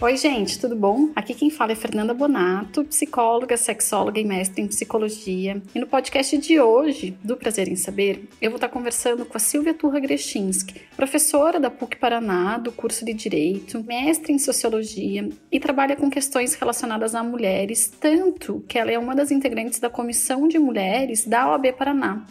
[0.00, 1.10] Oi, gente, tudo bom?
[1.16, 5.60] Aqui quem fala é Fernanda Bonato, psicóloga, sexóloga e mestre em psicologia.
[5.74, 9.40] E no podcast de hoje, do Prazer em Saber, eu vou estar conversando com a
[9.40, 15.58] Silvia Turra Grechinski, professora da PUC Paraná, do curso de Direito, mestre em Sociologia e
[15.58, 20.46] trabalha com questões relacionadas a mulheres, tanto que ela é uma das integrantes da Comissão
[20.46, 22.24] de Mulheres da OAB Paraná.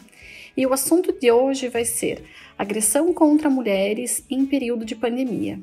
[0.56, 2.24] E o assunto de hoje vai ser
[2.58, 5.60] agressão contra mulheres em período de pandemia.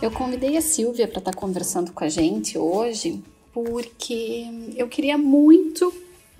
[0.00, 3.20] Eu convidei a Silvia para estar tá conversando com a gente hoje
[3.52, 5.92] porque eu queria muito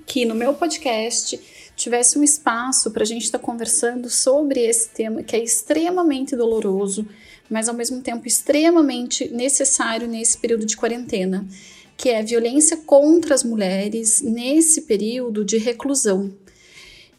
[0.07, 1.39] que no meu podcast
[1.75, 6.37] tivesse um espaço para a gente estar tá conversando sobre esse tema que é extremamente
[6.37, 7.05] doloroso,
[7.51, 11.45] mas ao mesmo tempo extremamente necessário nesse período de quarentena,
[11.97, 16.32] que é a violência contra as mulheres nesse período de reclusão.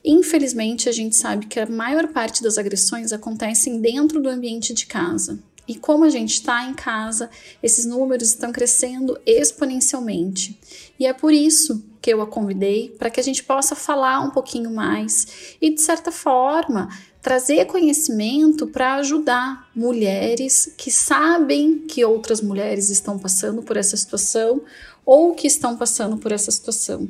[0.05, 4.85] Infelizmente, a gente sabe que a maior parte das agressões acontecem dentro do ambiente de
[4.85, 5.37] casa.
[5.69, 7.29] E como a gente está em casa,
[7.61, 10.59] esses números estão crescendo exponencialmente.
[10.99, 14.31] E é por isso que eu a convidei para que a gente possa falar um
[14.31, 16.89] pouquinho mais e, de certa forma,
[17.21, 24.63] trazer conhecimento para ajudar mulheres que sabem que outras mulheres estão passando por essa situação
[25.05, 27.07] ou que estão passando por essa situação.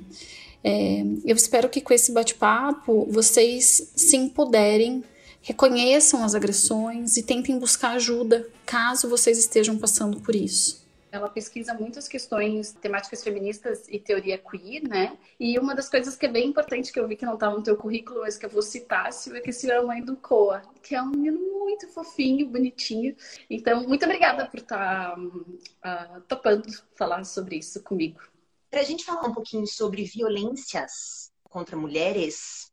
[0.61, 5.01] É, eu espero que com esse bate-papo vocês se empoderem
[5.41, 10.87] reconheçam as agressões e tentem buscar ajuda caso vocês estejam passando por isso.
[11.11, 15.17] Ela pesquisa muitas questões temáticas feministas e teoria queer, né?
[15.39, 17.63] E uma das coisas que é bem importante que eu vi que não estava no
[17.63, 20.15] teu currículo, mas que eu vou citar, Silvia, é que Silvia é a mãe do
[20.15, 23.15] Coa, que é um menino muito fofinho, bonitinho.
[23.49, 28.21] Então, muito obrigada por estar tá, uh, topando falar sobre isso comigo.
[28.69, 32.68] Para a gente falar um pouquinho sobre violências contra mulheres,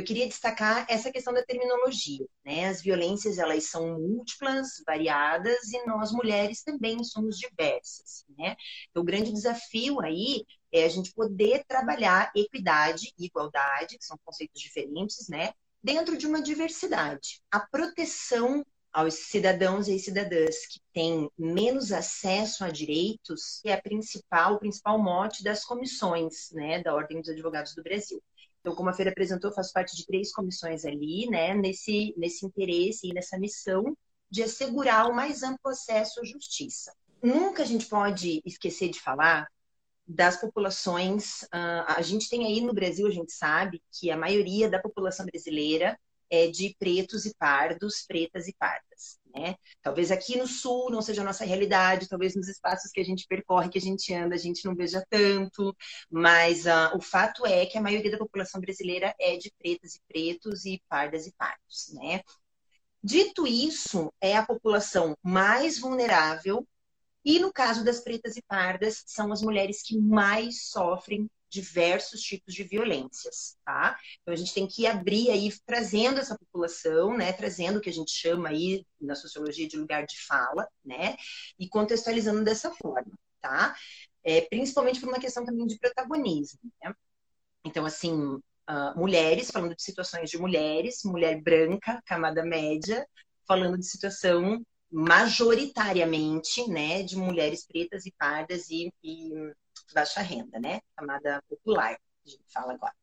[0.00, 2.26] eu queria destacar essa questão da terminologia.
[2.44, 2.66] Né?
[2.68, 8.24] As violências elas são múltiplas, variadas e nós mulheres também somos diversas.
[8.38, 8.56] Né?
[8.90, 14.18] Então, o grande desafio aí é a gente poder trabalhar equidade e igualdade, que são
[14.24, 15.52] conceitos diferentes, né?
[15.82, 17.40] dentro de uma diversidade.
[17.50, 24.54] A proteção aos cidadãos e cidadãs que têm menos acesso a direitos é a principal,
[24.54, 28.20] o principal mote das comissões né, da Ordem dos Advogados do Brasil.
[28.60, 33.08] Então, como a Feira apresentou, faço parte de três comissões ali, né, nesse, nesse interesse
[33.08, 33.96] e nessa missão
[34.30, 36.92] de assegurar o mais amplo acesso à justiça.
[37.22, 39.48] Nunca a gente pode esquecer de falar
[40.06, 41.42] das populações.
[41.44, 45.26] Uh, a gente tem aí no Brasil, a gente sabe que a maioria da população
[45.26, 45.98] brasileira
[46.28, 49.19] é de pretos e pardos, pretas e pardas.
[49.34, 49.54] Né?
[49.82, 53.26] Talvez aqui no sul não seja a nossa realidade, talvez nos espaços que a gente
[53.28, 55.74] percorre, que a gente anda, a gente não veja tanto,
[56.10, 60.00] mas uh, o fato é que a maioria da população brasileira é de pretas e
[60.08, 62.22] pretos e pardas e pardos, né?
[63.02, 66.66] Dito isso, é a população mais vulnerável
[67.24, 72.54] e no caso das pretas e pardas, são as mulheres que mais sofrem diversos tipos
[72.54, 73.98] de violências, tá?
[74.22, 77.92] Então a gente tem que abrir aí trazendo essa população, né, trazendo o que a
[77.92, 81.16] gente chama aí na sociologia de lugar de fala, né,
[81.58, 83.74] e contextualizando dessa forma, tá?
[84.22, 86.94] É, principalmente por uma questão também de protagonismo, né?
[87.64, 93.06] Então assim, uh, mulheres falando de situações de mulheres, mulher branca, camada média,
[93.46, 99.30] falando de situação majoritariamente, né, de mulheres pretas e pardas e, e
[99.92, 100.80] baixa renda, né?
[100.96, 102.94] Camada popular, a gente fala agora.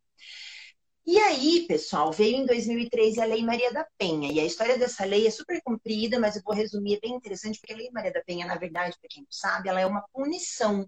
[1.06, 4.30] E aí, pessoal, veio em 2013 a Lei Maria da Penha.
[4.32, 7.60] E a história dessa lei é super comprida, mas eu vou resumir, é bem interessante,
[7.60, 10.06] porque a Lei Maria da Penha, na verdade, para quem não sabe, ela é uma
[10.12, 10.86] punição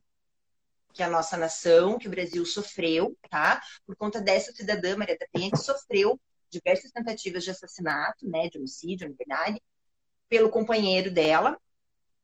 [0.94, 3.62] que a nossa nação, que o Brasil sofreu, tá?
[3.86, 8.58] Por conta dessa cidadã Maria da Penha, que sofreu diversas tentativas de assassinato, né, de
[8.58, 9.62] homicídio, na verdade,
[10.28, 11.58] pelo companheiro dela,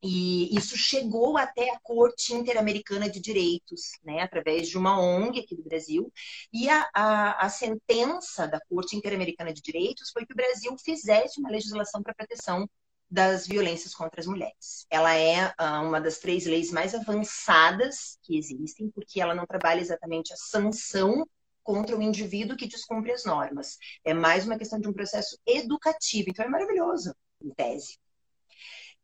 [0.06, 5.56] e isso chegou até a Corte Interamericana de Direitos, né, através de uma ONG aqui
[5.56, 6.12] do Brasil.
[6.52, 11.40] E a, a, a sentença da Corte Interamericana de Direitos foi que o Brasil fizesse
[11.40, 12.68] uma legislação para proteção
[13.10, 14.86] das violências contra as mulheres.
[14.90, 19.80] Ela é uh, uma das três leis mais avançadas que existem, porque ela não trabalha
[19.80, 21.26] exatamente a sanção
[21.62, 23.76] contra o indivíduo que descumpre as normas.
[24.04, 26.30] É mais uma questão de um processo educativo.
[26.30, 27.98] Então é maravilhoso, em tese.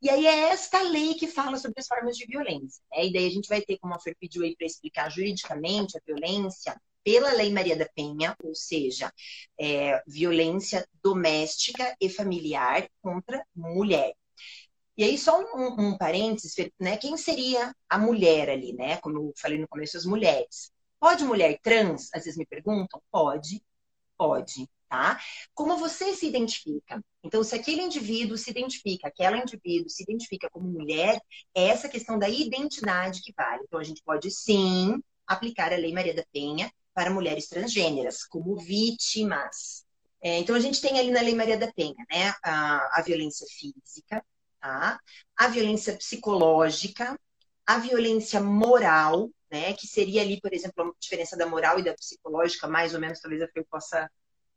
[0.03, 2.83] E aí é esta lei que fala sobre as formas de violência.
[2.91, 3.07] Né?
[3.07, 6.01] E daí a gente vai ter, como a Fer pediu aí para explicar juridicamente a
[6.05, 9.13] violência, pela Lei Maria da Penha, ou seja,
[9.59, 14.13] é, violência doméstica e familiar contra mulher.
[14.97, 16.97] E aí, só um, um parênteses, né?
[16.97, 18.99] Quem seria a mulher ali, né?
[18.99, 20.71] Como eu falei no começo, as mulheres.
[21.01, 22.09] Pode mulher trans?
[22.13, 23.01] Às vezes me perguntam.
[23.11, 23.63] Pode,
[24.17, 25.19] pode tá?
[25.55, 27.03] Como você se identifica?
[27.25, 31.19] Então, se aquele indivíduo se identifica, aquela indivíduo se identifica como mulher,
[31.55, 33.63] é essa questão da identidade que vale.
[33.65, 38.55] Então, a gente pode sim aplicar a Lei Maria da Penha para mulheres transgêneras, como
[38.55, 39.87] vítimas.
[40.21, 43.47] É, então, a gente tem ali na Lei Maria da Penha, né, a, a violência
[43.47, 44.23] física,
[44.61, 45.01] tá?
[45.35, 47.19] a violência psicológica,
[47.67, 51.95] a violência moral, né, que seria ali, por exemplo, a diferença da moral e da
[51.95, 54.07] psicológica, mais ou menos, talvez eu possa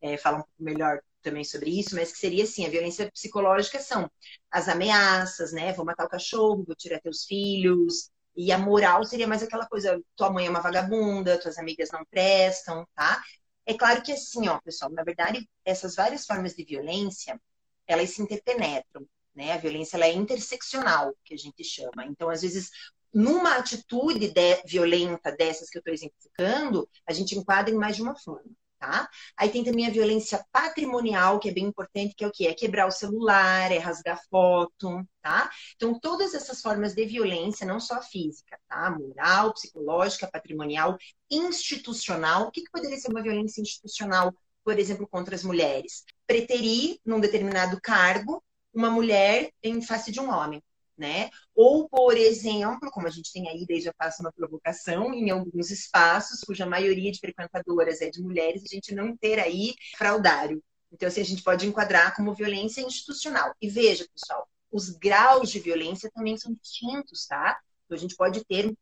[0.02, 3.80] é, falar um pouco melhor também sobre isso, mas que seria assim, a violência psicológica
[3.80, 4.10] são
[4.52, 5.74] as ameaças, né?
[5.74, 8.12] Vou matar o cachorro, vou tirar teus filhos.
[8.36, 12.06] E a moral seria mais aquela coisa, tua mãe é uma vagabunda, tuas amigas não
[12.06, 13.22] prestam, tá?
[13.66, 17.40] É claro que assim, ó, pessoal, na verdade, essas várias formas de violência,
[17.88, 19.54] elas se interpenetram, né?
[19.54, 22.06] A violência ela é interseccional, que a gente chama.
[22.06, 22.70] Então, às vezes,
[23.14, 28.02] numa atitude de, violenta dessas que eu estou exemplificando, a gente enquadra em mais de
[28.04, 29.10] uma forma tá?
[29.38, 32.48] Aí tem também a violência patrimonial, que é bem importante, que é o que?
[32.48, 35.50] É quebrar o celular, é rasgar foto, tá?
[35.76, 38.90] Então, todas essas formas de violência, não só física, tá?
[38.92, 40.98] Moral, psicológica, patrimonial,
[41.30, 42.48] institucional.
[42.48, 44.34] O que, que poderia ser uma violência institucional,
[44.64, 46.04] por exemplo, contra as mulheres?
[46.28, 48.44] Preterir, num determinado cargo,
[48.74, 50.62] uma mulher em face de um homem
[50.98, 51.30] né?
[51.54, 55.72] Ou, por exemplo, como a gente tem aí, desde já faço uma provocação, em alguns
[55.72, 60.64] espaços, cuja maioria de frequentadoras é de mulheres, a gente não ter aí fraudário.
[60.92, 63.54] Então, assim, a gente pode enquadrar como violência institucional.
[63.62, 67.60] E veja, pessoal, os graus de violência também são distintos, tá?
[67.86, 68.74] Então, a gente pode ter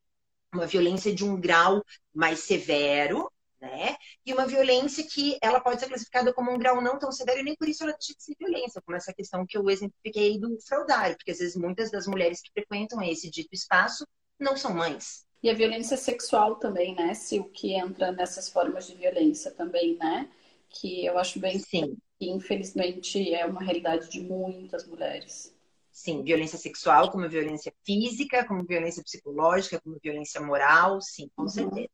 [0.53, 1.83] uma violência de um grau
[2.13, 3.31] mais severo,
[3.63, 3.95] né?
[4.25, 7.43] E uma violência que ela pode ser classificada como um grau não tão severo e
[7.43, 10.59] nem por isso ela deixa de ser violência, como essa questão que eu exemplifiquei do
[10.67, 14.05] fraudário, porque às vezes muitas das mulheres que frequentam esse dito espaço
[14.37, 15.25] não são mães.
[15.41, 17.13] E a violência sexual também, né?
[17.13, 20.29] Se o que entra nessas formas de violência também, né?
[20.69, 25.53] Que eu acho bem sim, que infelizmente é uma realidade de muitas mulheres.
[25.89, 31.49] Sim, violência sexual, como violência física, como violência psicológica, como violência moral, sim, com uhum.
[31.49, 31.89] certeza.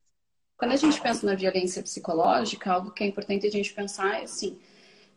[0.60, 4.24] Quando a gente pensa na violência psicológica, algo que é importante a gente pensar é
[4.24, 4.58] assim,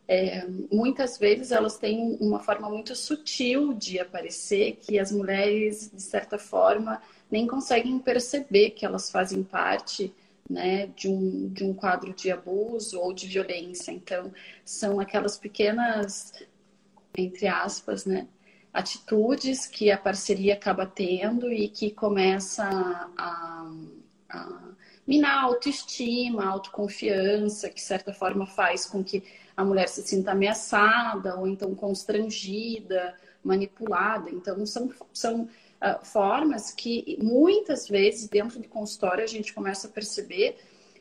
[0.08, 6.00] é, muitas vezes elas têm uma forma muito sutil de aparecer que as mulheres, de
[6.00, 6.98] certa forma,
[7.30, 10.14] nem conseguem perceber que elas fazem parte
[10.48, 13.92] né, de, um, de um quadro de abuso ou de violência.
[13.92, 14.32] Então,
[14.64, 16.32] são aquelas pequenas,
[17.18, 18.26] entre aspas, né,
[18.72, 22.64] atitudes que a parceria acaba tendo e que começa
[23.14, 23.70] a,
[24.30, 24.74] a
[25.06, 29.22] minar autoestima, autoconfiança, que de certa forma faz com que
[29.56, 34.30] a mulher se sinta ameaçada ou então constrangida, manipulada.
[34.30, 39.90] Então, são, são uh, formas que muitas vezes dentro de consultório a gente começa a
[39.90, 40.56] perceber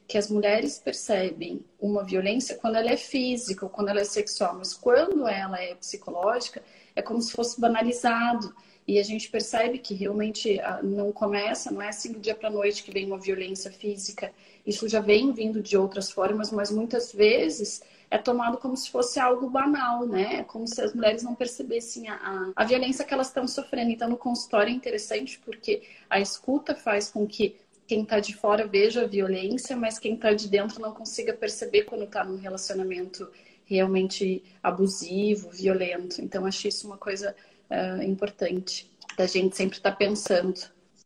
[0.07, 4.55] que as mulheres percebem uma violência quando ela é física ou quando ela é sexual,
[4.55, 6.61] mas quando ela é psicológica,
[6.95, 8.53] é como se fosse banalizado.
[8.88, 12.50] E a gente percebe que realmente ah, não começa, não é assim do dia para
[12.50, 14.31] noite que vem uma violência física.
[14.65, 17.81] Isso já vem vindo de outras formas, mas muitas vezes
[18.13, 20.35] é tomado como se fosse algo banal, né?
[20.35, 23.89] É como se as mulheres não percebessem a, a, a violência que elas estão sofrendo.
[23.89, 27.56] Então, no consultório é interessante porque a escuta faz com que
[27.88, 31.84] quem está de fora veja a violência, mas quem está de dentro não consiga perceber
[31.84, 33.27] quando está num relacionamento
[33.65, 36.22] realmente abusivo, violento.
[36.22, 37.36] Então, acho isso uma coisa
[37.70, 40.58] uh, importante da gente sempre estar tá pensando.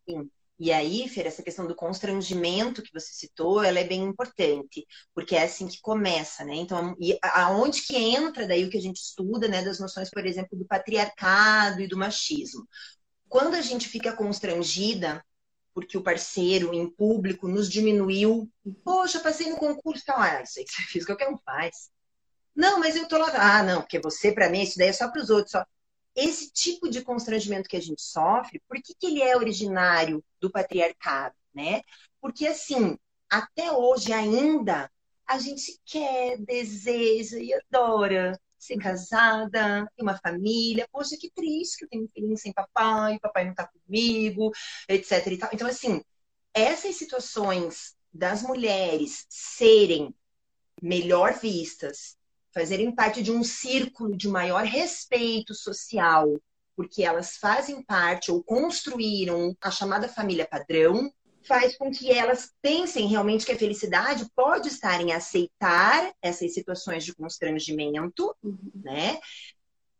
[0.07, 0.29] Sim.
[0.59, 5.35] E aí, Fer, essa questão do constrangimento que você citou, ela é bem importante, porque
[5.35, 6.55] é assim que começa, né?
[6.55, 10.25] Então, e aonde que entra daí o que a gente estuda, né, das noções, por
[10.25, 12.67] exemplo, do patriarcado e do machismo.
[13.29, 15.23] Quando a gente fica constrangida
[15.75, 18.49] porque o parceiro em público nos diminuiu,
[18.83, 21.91] poxa, passei no concurso, tal, ah, isso aí que você fez, qualquer um faz.
[22.55, 25.07] Não, mas eu tô lá, ah, não, porque você, para mim, isso daí é só
[25.11, 25.63] para os outros, só
[26.17, 30.51] esse tipo de constrangimento que a gente sofre, por que, que ele é originário do
[30.51, 31.81] patriarcado, né?
[32.19, 32.97] Porque, assim,
[33.29, 34.91] até hoje ainda,
[35.27, 40.87] a gente quer, deseja e adora ser casada, ter uma família.
[40.91, 44.51] Poxa, que triste que eu tenho um filhinho sem papai, papai não tá comigo,
[44.89, 45.49] etc e tal.
[45.53, 46.01] Então, assim,
[46.51, 50.15] essas situações das mulheres serem
[50.81, 52.16] melhor vistas,
[52.57, 56.41] fazerem parte de um círculo de maior respeito social,
[56.75, 63.07] porque elas fazem parte ou construíram a chamada família padrão, faz com que elas pensem
[63.07, 68.57] realmente que a felicidade pode estar em aceitar essas situações de constrangimento, uhum.
[68.73, 69.19] né?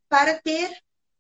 [0.10, 0.76] Para ter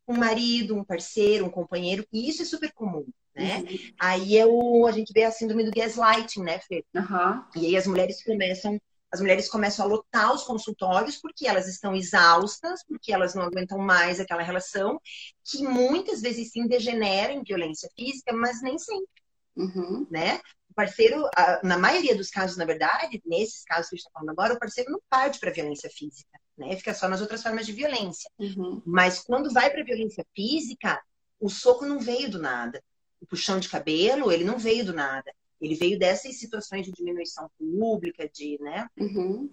[0.07, 3.59] um marido, um parceiro, um companheiro, e isso é super comum, né?
[3.59, 3.77] Uhum.
[3.99, 6.83] Aí é o, a gente vê a síndrome do gaslighting, né, Fê?
[6.95, 7.43] Uhum.
[7.55, 8.79] E aí as mulheres começam
[9.11, 13.77] as mulheres começam a lotar os consultórios porque elas estão exaustas, porque elas não aguentam
[13.77, 14.99] mais aquela relação,
[15.43, 19.07] que muitas vezes sim degenera em violência física, mas nem sempre.
[19.55, 20.05] Uhum.
[20.11, 20.41] Né?
[20.69, 21.23] O parceiro,
[21.63, 24.59] na maioria dos casos, na verdade, nesses casos que a gente está falando agora, o
[24.59, 26.75] parceiro não parte para violência física, né?
[26.75, 28.29] Fica só nas outras formas de violência.
[28.37, 28.81] Uhum.
[28.85, 31.01] Mas quando vai para violência física,
[31.39, 32.83] o soco não veio do nada.
[33.19, 35.33] O puxão de cabelo, ele não veio do nada.
[35.59, 38.87] Ele veio dessas situações de diminuição pública, de, né?
[38.99, 39.49] Uhum.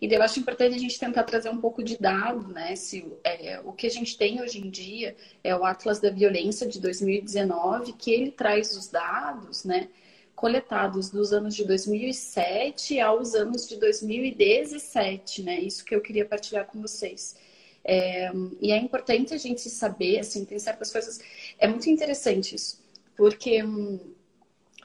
[0.00, 2.74] E eu acho importante a gente tentar trazer um pouco de dado, né?
[2.74, 6.66] Se, é, o que a gente tem hoje em dia é o Atlas da Violência
[6.66, 9.88] de 2019, que ele traz os dados, né?
[10.34, 15.60] Coletados dos anos de 2007 aos anos de 2017, né?
[15.60, 17.36] Isso que eu queria partilhar com vocês.
[17.84, 21.20] É, e é importante a gente saber, assim, tem certas coisas.
[21.56, 22.82] É muito interessante isso,
[23.16, 24.15] porque hum,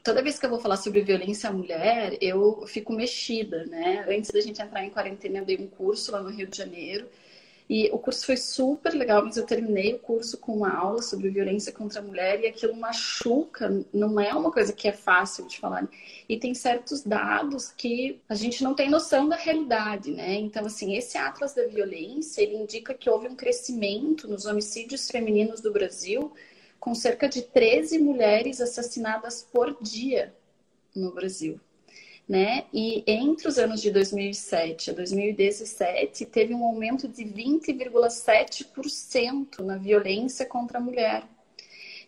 [0.03, 4.05] toda vez que eu vou falar sobre violência à mulher, eu fico mexida, né?
[4.09, 7.07] Antes da gente entrar em quarentena, eu dei um curso lá no Rio de Janeiro.
[7.69, 11.29] E o curso foi super legal, mas eu terminei o curso com uma aula sobre
[11.29, 15.57] violência contra a mulher e aquilo machuca, não é uma coisa que é fácil de
[15.57, 15.87] falar.
[16.27, 20.33] E tem certos dados que a gente não tem noção da realidade, né?
[20.33, 25.61] Então, assim, esse Atlas da Violência, ele indica que houve um crescimento nos homicídios femininos
[25.61, 26.33] do Brasil
[26.81, 30.35] com cerca de 13 mulheres assassinadas por dia
[30.95, 31.61] no Brasil.
[32.27, 32.65] Né?
[32.73, 40.45] E entre os anos de 2007 a 2017 teve um aumento de 20,7% na violência
[40.45, 41.23] contra a mulher.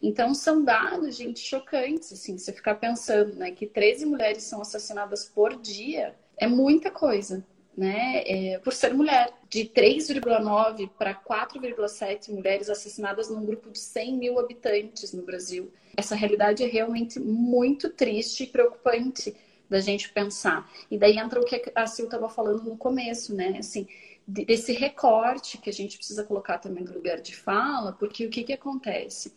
[0.01, 5.24] Então são dados, gente, chocantes, assim, você ficar pensando, né, que 13 mulheres são assassinadas
[5.25, 12.72] por dia é muita coisa né, é, por ser mulher, de 3,9 para 4,7 mulheres
[12.72, 15.72] assassinadas num grupo de 100 mil habitantes no Brasil.
[15.96, 19.36] Essa realidade é realmente muito triste e preocupante
[19.70, 20.68] da gente pensar.
[20.90, 23.58] E daí entra o que a Sil estava falando no começo, né?
[23.60, 23.88] Assim,
[24.28, 28.44] desse recorte que a gente precisa colocar também no lugar de fala, porque o que,
[28.44, 29.36] que acontece?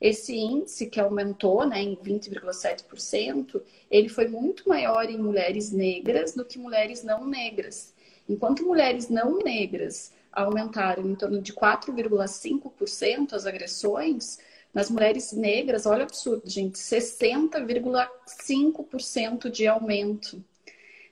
[0.00, 3.60] Esse índice que aumentou né, em 20,7%,
[3.90, 7.97] ele foi muito maior em mulheres negras do que mulheres não negras.
[8.28, 14.38] Enquanto mulheres não negras aumentaram em torno de 4,5% as agressões,
[14.72, 20.44] nas mulheres negras, olha o absurdo, gente, 60,5% de aumento.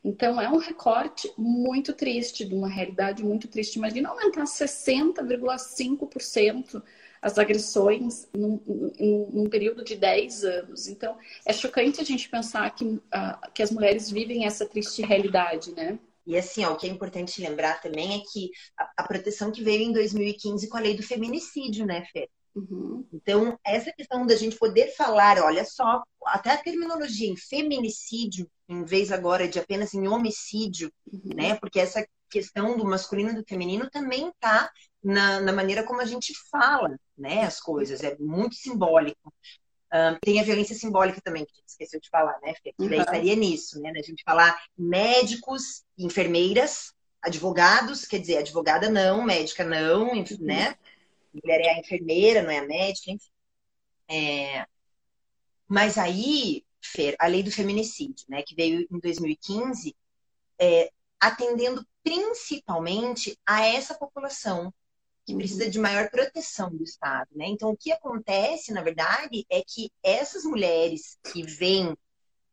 [0.05, 3.75] Então, é um recorte muito triste, de uma realidade muito triste.
[3.77, 6.81] Imagina aumentar 60,5%
[7.21, 10.87] as agressões num, num, num, período de 10 anos.
[10.87, 13.01] Então, é chocante a gente pensar que, uh,
[13.53, 15.99] que as mulheres vivem essa triste realidade, né?
[16.27, 19.63] E assim, ó, o que é importante lembrar também é que a, a proteção que
[19.63, 22.29] veio em 2015 com a lei do feminicídio, né, Fê?
[22.55, 23.07] Uhum.
[23.13, 28.83] Então, essa questão da gente poder falar, olha só, até a terminologia em feminicídio, em
[28.83, 31.35] vez agora de apenas em homicídio, uhum.
[31.37, 31.55] né?
[31.57, 34.71] Porque essa questão do masculino e do feminino também está
[35.03, 39.33] na, na, maneira como a gente fala, né, as coisas, é muito simbólico.
[39.93, 42.73] Um, tem a violência simbólica também, que a gente esqueceu de falar, né, Fê?
[42.73, 43.91] Que daí estaria nisso, né?
[43.91, 50.47] A gente falar médicos, enfermeiras, advogados, quer dizer, advogada não, médica não, enfim, uhum.
[50.47, 50.77] né?
[51.33, 53.31] Mulher é a enfermeira, não é a médica, enfim.
[54.09, 54.67] É...
[55.69, 59.95] Mas aí, Fer, a lei do feminicídio, né, que veio em 2015,
[60.59, 60.91] é,
[61.21, 64.73] atendendo principalmente a essa população
[65.27, 67.47] que precisa de maior proteção do Estado, né?
[67.49, 71.97] Então, o que acontece, na verdade, é que essas mulheres que vêm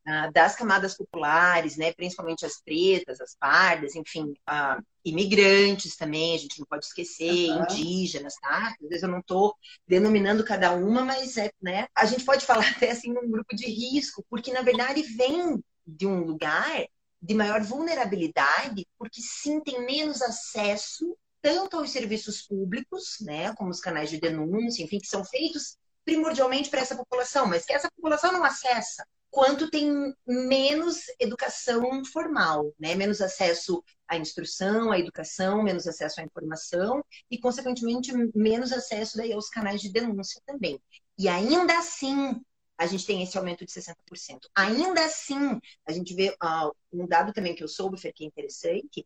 [0.05, 6.37] ah, das camadas populares, né, principalmente as pretas, as pardas, enfim, ah, imigrantes também, a
[6.39, 7.63] gente não pode esquecer, uhum.
[7.63, 8.75] indígenas, tá?
[8.81, 9.55] Às vezes eu não estou
[9.87, 11.87] denominando cada uma, mas é, né?
[11.95, 16.07] A gente pode falar até assim num grupo de risco, porque na verdade vem de
[16.07, 16.85] um lugar
[17.21, 23.81] de maior vulnerabilidade, porque sim tem menos acesso tanto aos serviços públicos, né, como os
[23.81, 28.31] canais de denúncia, enfim, que são feitos primordialmente para essa população, mas que essa população
[28.31, 29.91] não acessa, quanto tem
[30.25, 37.37] menos educação formal, né, menos acesso à instrução, à educação, menos acesso à informação e,
[37.37, 40.79] consequentemente, menos acesso daí aos canais de denúncia também.
[41.17, 42.41] E ainda assim,
[42.77, 44.47] a gente tem esse aumento de 60%.
[44.55, 49.05] Ainda assim, a gente vê uh, um dado também que eu soube, que é interessante.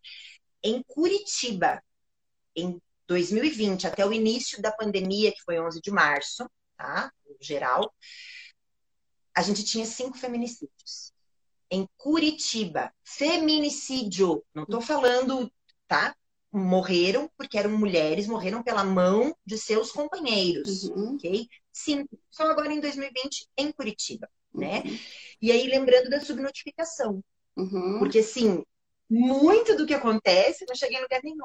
[0.64, 1.82] Em Curitiba,
[2.58, 7.12] em 2020, até o início da pandemia, que foi 11 de março, tá?
[7.26, 7.94] No geral,
[9.34, 11.14] a gente tinha cinco feminicídios.
[11.70, 15.52] Em Curitiba, feminicídio, não estou falando,
[15.88, 16.16] tá?
[16.52, 21.16] morreram porque eram mulheres, morreram pela mão de seus companheiros, uhum.
[21.16, 21.48] ok?
[21.72, 24.82] Sim, só agora em 2020 em Curitiba, né?
[24.86, 25.00] uhum.
[25.42, 27.24] E aí lembrando da subnotificação,
[27.56, 28.00] uhum.
[28.00, 28.64] porque assim
[29.10, 31.38] muito do que acontece não chega em lugar nenhum.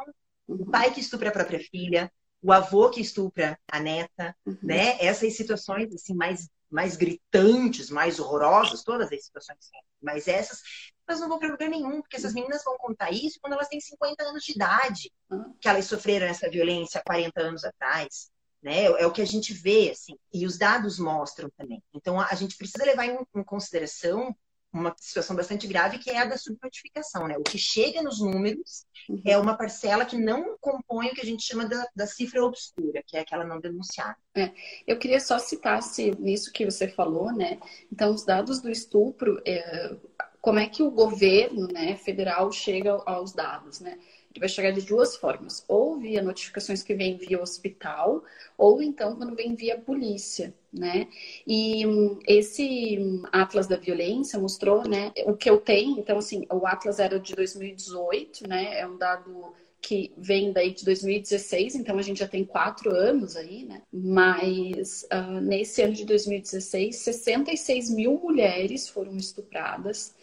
[0.46, 4.58] O pai que estupra a própria filha, o avô que estupra a neta, uhum.
[4.62, 4.96] né?
[5.00, 9.58] Essas situações assim mais mais gritantes, mais horrorosas, todas as situações,
[10.00, 10.62] mas essas
[11.06, 13.80] elas não vão para lugar nenhum, porque essas meninas vão contar isso quando elas têm
[13.80, 15.54] 50 anos de idade, uhum.
[15.60, 18.30] que elas sofreram essa violência 40 anos atrás.
[18.62, 18.84] Né?
[18.84, 21.82] É o que a gente vê, assim, e os dados mostram também.
[21.92, 24.34] Então, a gente precisa levar em, em consideração
[24.72, 27.28] uma situação bastante grave, que é a da subnotificação.
[27.28, 27.36] Né?
[27.36, 29.20] O que chega nos números uhum.
[29.24, 33.02] é uma parcela que não compõe o que a gente chama da, da cifra obscura,
[33.06, 34.16] que é aquela não denunciada.
[34.34, 34.50] É.
[34.86, 37.58] Eu queria só citar se nisso que você falou, né?
[37.92, 39.94] Então, os dados do estupro, é,
[40.40, 43.98] como é que o governo né, federal chega aos dados, né?
[44.38, 48.24] Vai chegar de duas formas, ou via notificações que vêm via hospital,
[48.56, 51.08] ou então quando vem via polícia, né?
[51.46, 56.46] E hum, esse hum, Atlas da Violência mostrou, né, o que eu tenho, então assim,
[56.50, 58.80] o Atlas era de 2018, né?
[58.80, 63.36] É um dado que vem daí de 2016, então a gente já tem quatro anos
[63.36, 63.82] aí, né?
[63.92, 70.14] Mas uh, nesse ano de 2016, 66 mil mulheres foram estupradas,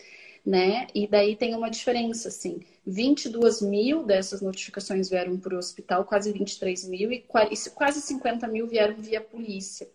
[0.46, 0.88] né?
[0.94, 6.32] E daí tem uma diferença, assim, 22 mil dessas notificações vieram para o hospital, quase
[6.32, 9.88] 23 mil, e quase 50 mil vieram via polícia.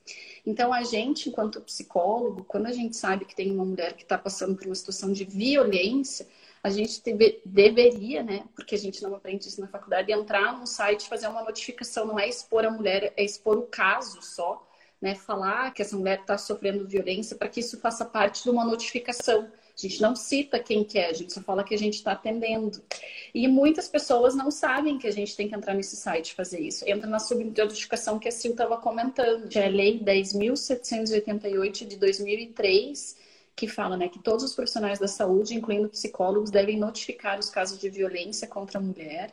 [0.47, 4.19] Então, a gente, enquanto psicólogo, quando a gente sabe que tem uma mulher que está
[4.19, 6.27] passando por uma situação de violência,
[6.63, 10.67] a gente deve, deveria, né, porque a gente não aprende isso na faculdade, entrar no
[10.67, 14.67] site, fazer uma notificação, não é expor a mulher, é expor o caso só,
[15.01, 18.65] né, falar que essa mulher está sofrendo violência para que isso faça parte de uma
[18.65, 19.51] notificação.
[19.77, 22.13] A gente não cita quem que é, a gente só fala que a gente está
[22.13, 22.81] atendendo.
[23.35, 26.61] E muitas pessoas não sabem que a gente tem que entrar nesse site e fazer
[26.61, 26.89] isso.
[26.89, 33.17] Entra na subnotificação que a Sil estava comentando, é a Lei 10.788 de 2003,
[33.57, 37.79] que fala né, que todos os profissionais da saúde, incluindo psicólogos, devem notificar os casos
[37.79, 39.33] de violência contra a mulher,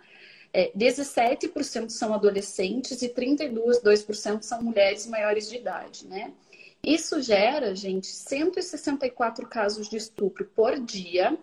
[0.51, 6.33] É, 17% são adolescentes e 32% são mulheres maiores de idade, né?
[6.81, 11.37] Isso gera, gente, 164 casos de estupro por dia,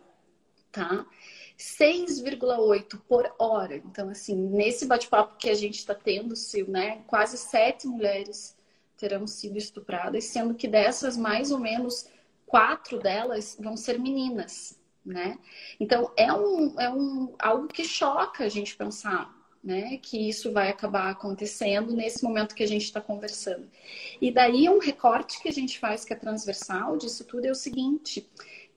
[0.71, 1.05] tá?
[1.63, 3.77] 6,8 por hora.
[3.77, 7.03] Então, assim, nesse bate-papo que a gente está tendo, Sil, né?
[7.07, 8.57] Quase sete mulheres
[8.97, 12.09] terão sido estupradas, sendo que dessas, mais ou menos
[12.47, 15.39] quatro delas vão ser meninas, né?
[15.79, 19.99] Então, é, um, é um, algo que choca a gente pensar, né?
[19.99, 23.69] Que isso vai acabar acontecendo nesse momento que a gente está conversando.
[24.21, 27.55] E daí, um recorte que a gente faz que é transversal disso tudo é o
[27.55, 28.29] seguinte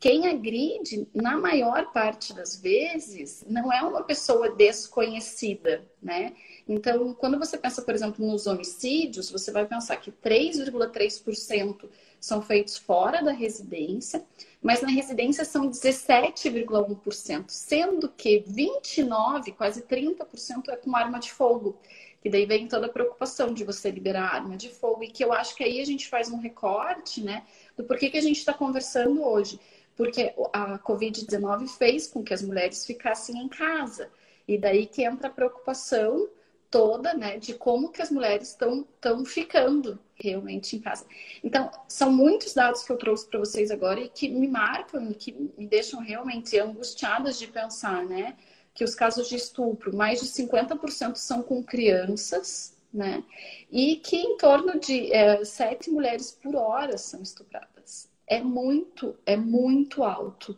[0.05, 6.33] quem agride, na maior parte das vezes, não é uma pessoa desconhecida, né?
[6.69, 11.89] Então, quando você pensa, por exemplo, nos homicídios, você vai pensar que 3,3%
[12.19, 14.23] são feitos fora da residência,
[14.61, 21.79] mas na residência são 17,1%, sendo que 29, quase 30% é com arma de fogo.
[22.21, 25.33] Que daí vem toda a preocupação de você liberar arma de fogo, e que eu
[25.33, 27.43] acho que aí a gente faz um recorte, né,
[27.75, 29.59] do porquê que a gente está conversando hoje
[29.95, 34.09] porque a Covid-19 fez com que as mulheres ficassem em casa.
[34.47, 36.29] E daí que entra a preocupação
[36.69, 38.85] toda, né, de como que as mulheres estão
[39.25, 41.05] ficando realmente em casa.
[41.43, 45.13] Então, são muitos dados que eu trouxe para vocês agora e que me marcam e
[45.13, 48.35] que me deixam realmente angustiadas de pensar, né,
[48.73, 53.23] que os casos de estupro, mais de 50% são com crianças, né,
[53.71, 59.37] e que em torno de é, sete mulheres por hora são estupradas é muito, é
[59.37, 60.57] muito alto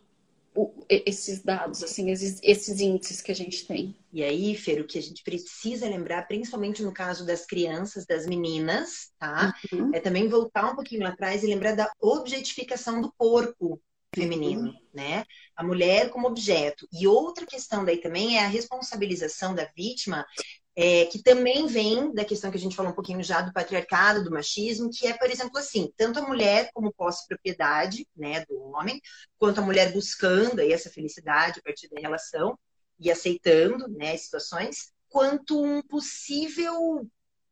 [0.89, 3.95] esses dados, assim, esses, esses, índices que a gente tem.
[4.11, 8.25] E aí, Fer, o que a gente precisa lembrar, principalmente no caso das crianças, das
[8.25, 9.53] meninas, tá?
[9.71, 9.91] Uhum.
[9.93, 13.79] É também voltar um pouquinho lá atrás e lembrar da objetificação do corpo
[14.15, 14.79] feminino, uhum.
[14.93, 15.23] né?
[15.55, 16.87] A mulher como objeto.
[16.91, 20.25] E outra questão daí também é a responsabilização da vítima
[20.79, 24.23] é, que também vem da questão que a gente falou um pouquinho já do patriarcado,
[24.23, 29.01] do machismo, que é, por exemplo, assim, tanto a mulher como posse-propriedade, né, do homem,
[29.39, 32.57] quanto a mulher buscando aí essa felicidade a partir da relação
[32.99, 37.09] e aceitando, né, situações, quanto um possível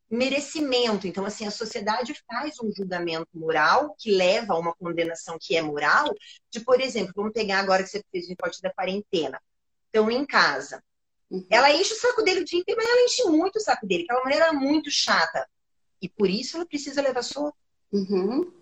[0.08, 1.08] merecimento.
[1.08, 5.62] Então, assim, a sociedade faz um julgamento moral que leva a uma condenação que é
[5.62, 6.14] moral,
[6.48, 9.40] de, por exemplo, vamos pegar agora que você fez o reporte da quarentena.
[9.90, 10.80] Então, em casa,
[11.30, 11.46] Uhum.
[11.50, 14.04] Ela enche o saco dele o dia inteiro, mas ela enche muito o saco dele.
[14.04, 15.46] Aquela mulher era muito chata.
[16.00, 17.56] E por isso ela precisa levar soco.
[17.92, 18.52] Uhum.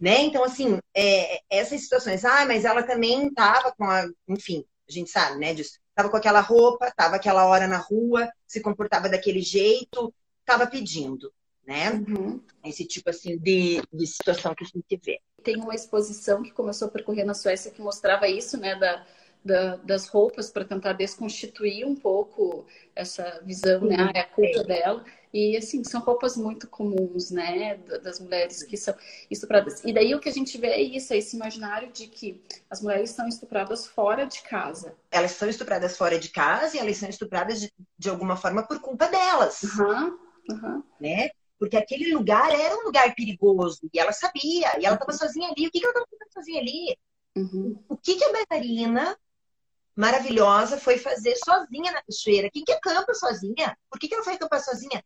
[0.00, 0.22] Né?
[0.22, 2.24] Então, assim, é, essas situações.
[2.24, 4.08] Ah, mas ela também tava com a.
[4.28, 5.78] Enfim, a gente sabe, né, disso.
[5.94, 10.12] Tava com aquela roupa, tava aquela hora na rua, se comportava daquele jeito,
[10.44, 11.32] tava pedindo,
[11.66, 11.92] né?
[11.92, 12.40] Uhum.
[12.64, 15.20] Esse tipo, assim, de, de situação que a gente vê.
[15.44, 19.06] Tem uma exposição que começou a percorrer na Suécia que mostrava isso, né, da
[19.44, 23.96] da, das roupas para tentar desconstituir um pouco essa visão, né?
[23.98, 25.04] Ah, é a culpa dela.
[25.32, 28.94] E assim, são roupas muito comuns, né, das mulheres que são
[29.30, 29.82] estupradas.
[29.82, 32.82] E daí o que a gente vê é isso, é esse imaginário de que as
[32.82, 34.94] mulheres são estupradas fora de casa.
[35.10, 38.78] Elas são estupradas fora de casa e elas são estupradas de, de alguma forma por
[38.80, 39.62] culpa delas.
[39.62, 40.18] Uhum,
[40.50, 40.82] uhum.
[41.00, 41.30] Né?
[41.58, 45.66] Porque aquele lugar era um lugar perigoso e ela sabia, e ela estava sozinha ali.
[45.66, 46.98] O que, que ela estava fazendo sozinha ali?
[47.34, 47.82] Uhum.
[47.88, 49.16] O que, que a bailarina
[49.96, 52.50] maravilhosa foi fazer sozinha na cachoeira.
[52.50, 53.76] Quem que acampa sozinha?
[53.90, 55.02] Por que, que ela foi acampar sozinha?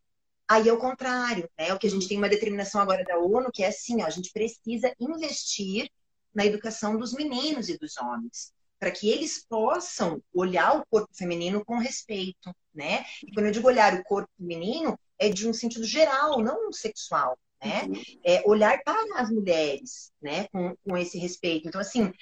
[0.47, 1.73] Aí é o contrário, né?
[1.73, 4.09] O que a gente tem uma determinação agora da ONU, que é assim, ó, a
[4.09, 5.89] gente precisa investir
[6.33, 11.65] na educação dos meninos e dos homens, para que eles possam olhar o corpo feminino
[11.65, 13.03] com respeito, né?
[13.25, 17.37] E quando eu digo olhar o corpo feminino, é de um sentido geral, não sexual,
[17.61, 17.83] né?
[17.83, 18.19] Uhum.
[18.23, 20.47] É olhar para as mulheres, né?
[20.49, 21.67] Com, com esse respeito.
[21.67, 22.13] Então, assim,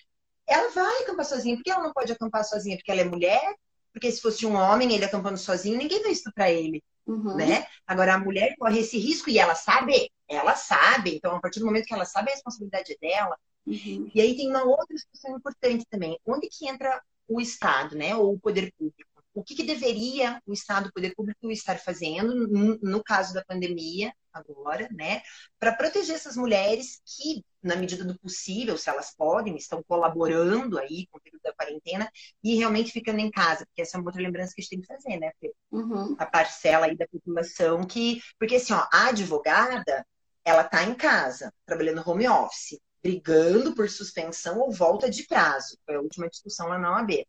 [0.47, 1.55] ela vai acampar sozinha.
[1.55, 2.77] Por que ela não pode acampar sozinha?
[2.77, 3.55] Porque ela é mulher?
[3.91, 6.83] Porque se fosse um homem, ele acampando sozinho, ninguém vai estuprar ele.
[7.07, 7.35] Uhum.
[7.35, 7.65] Né?
[7.85, 11.15] Agora, a mulher corre esse risco e ela sabe, ela sabe.
[11.15, 13.37] Então, a partir do momento que ela sabe, a responsabilidade é dela.
[13.65, 14.11] Uhum.
[14.13, 16.19] E aí tem uma outra discussão importante também.
[16.25, 18.15] Onde que entra o Estado, né?
[18.15, 19.09] Ou o poder público?
[19.33, 23.43] O que, que deveria o Estado, o poder público estar fazendo no, no caso da
[23.43, 25.21] pandemia, agora, né,
[25.59, 31.07] para proteger essas mulheres que, na medida do possível, se elas podem, estão colaborando aí
[31.11, 32.09] com o período da quarentena
[32.43, 34.81] e realmente ficando em casa, porque essa é uma outra lembrança que a gente tem
[34.81, 35.53] que fazer, né, Fê?
[35.71, 36.15] Uhum.
[36.19, 40.05] A parcela aí da população que, porque assim, ó, a advogada,
[40.43, 45.77] ela tá em casa, trabalhando home office, brigando por suspensão ou volta de prazo.
[45.85, 47.23] Foi a última discussão lá na OAB.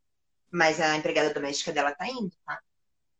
[0.51, 2.59] Mas a empregada doméstica dela tá indo, tá?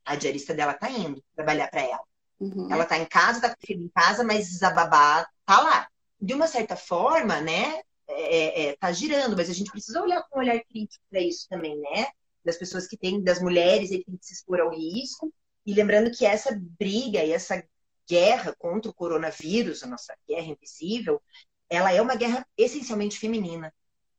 [0.07, 2.05] A diarista dela tá indo trabalhar para ela.
[2.39, 2.71] Uhum.
[2.71, 5.89] Ela tá em casa, tá com filho em casa, mas a babá tá lá.
[6.21, 7.81] De uma certa forma, né?
[8.09, 11.21] É, é, é tá girando, mas a gente precisa olhar com um olhar crítico para
[11.21, 12.07] isso também, né?
[12.45, 15.33] Das pessoas que têm, das mulheres que têm que se expor ao risco.
[15.65, 17.63] E lembrando que essa briga e essa
[18.09, 21.21] guerra contra o coronavírus, a nossa guerra invisível,
[21.69, 23.75] ela é uma guerra essencialmente feminina.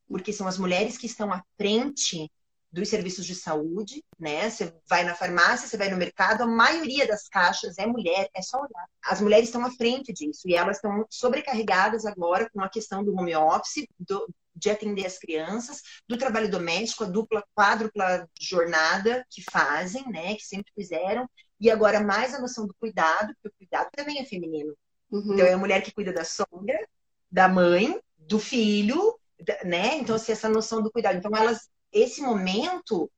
[0.08, 2.30] Porque são as mulheres que estão à frente
[2.71, 4.49] dos serviços de saúde, né?
[4.49, 8.41] Você vai na farmácia, você vai no mercado, a maioria das caixas é mulher, é
[8.41, 8.86] só olhar.
[9.03, 13.15] As mulheres estão à frente disso e elas estão sobrecarregadas agora com a questão do
[13.15, 19.43] home office, do, de atender as crianças, do trabalho doméstico, a dupla, quádrupla jornada que
[19.49, 20.36] fazem, né?
[20.36, 21.27] Que sempre fizeram,
[21.60, 24.75] e agora mais a noção do cuidado, porque o cuidado também é feminino.
[25.10, 25.34] Uhum.
[25.34, 26.77] Então é a mulher que cuida da sogra,
[27.32, 29.17] da mãe, do filho,
[29.63, 29.95] né?
[29.97, 31.17] Então, assim, essa noção do cuidado.
[31.17, 33.10] Então, elas esse momento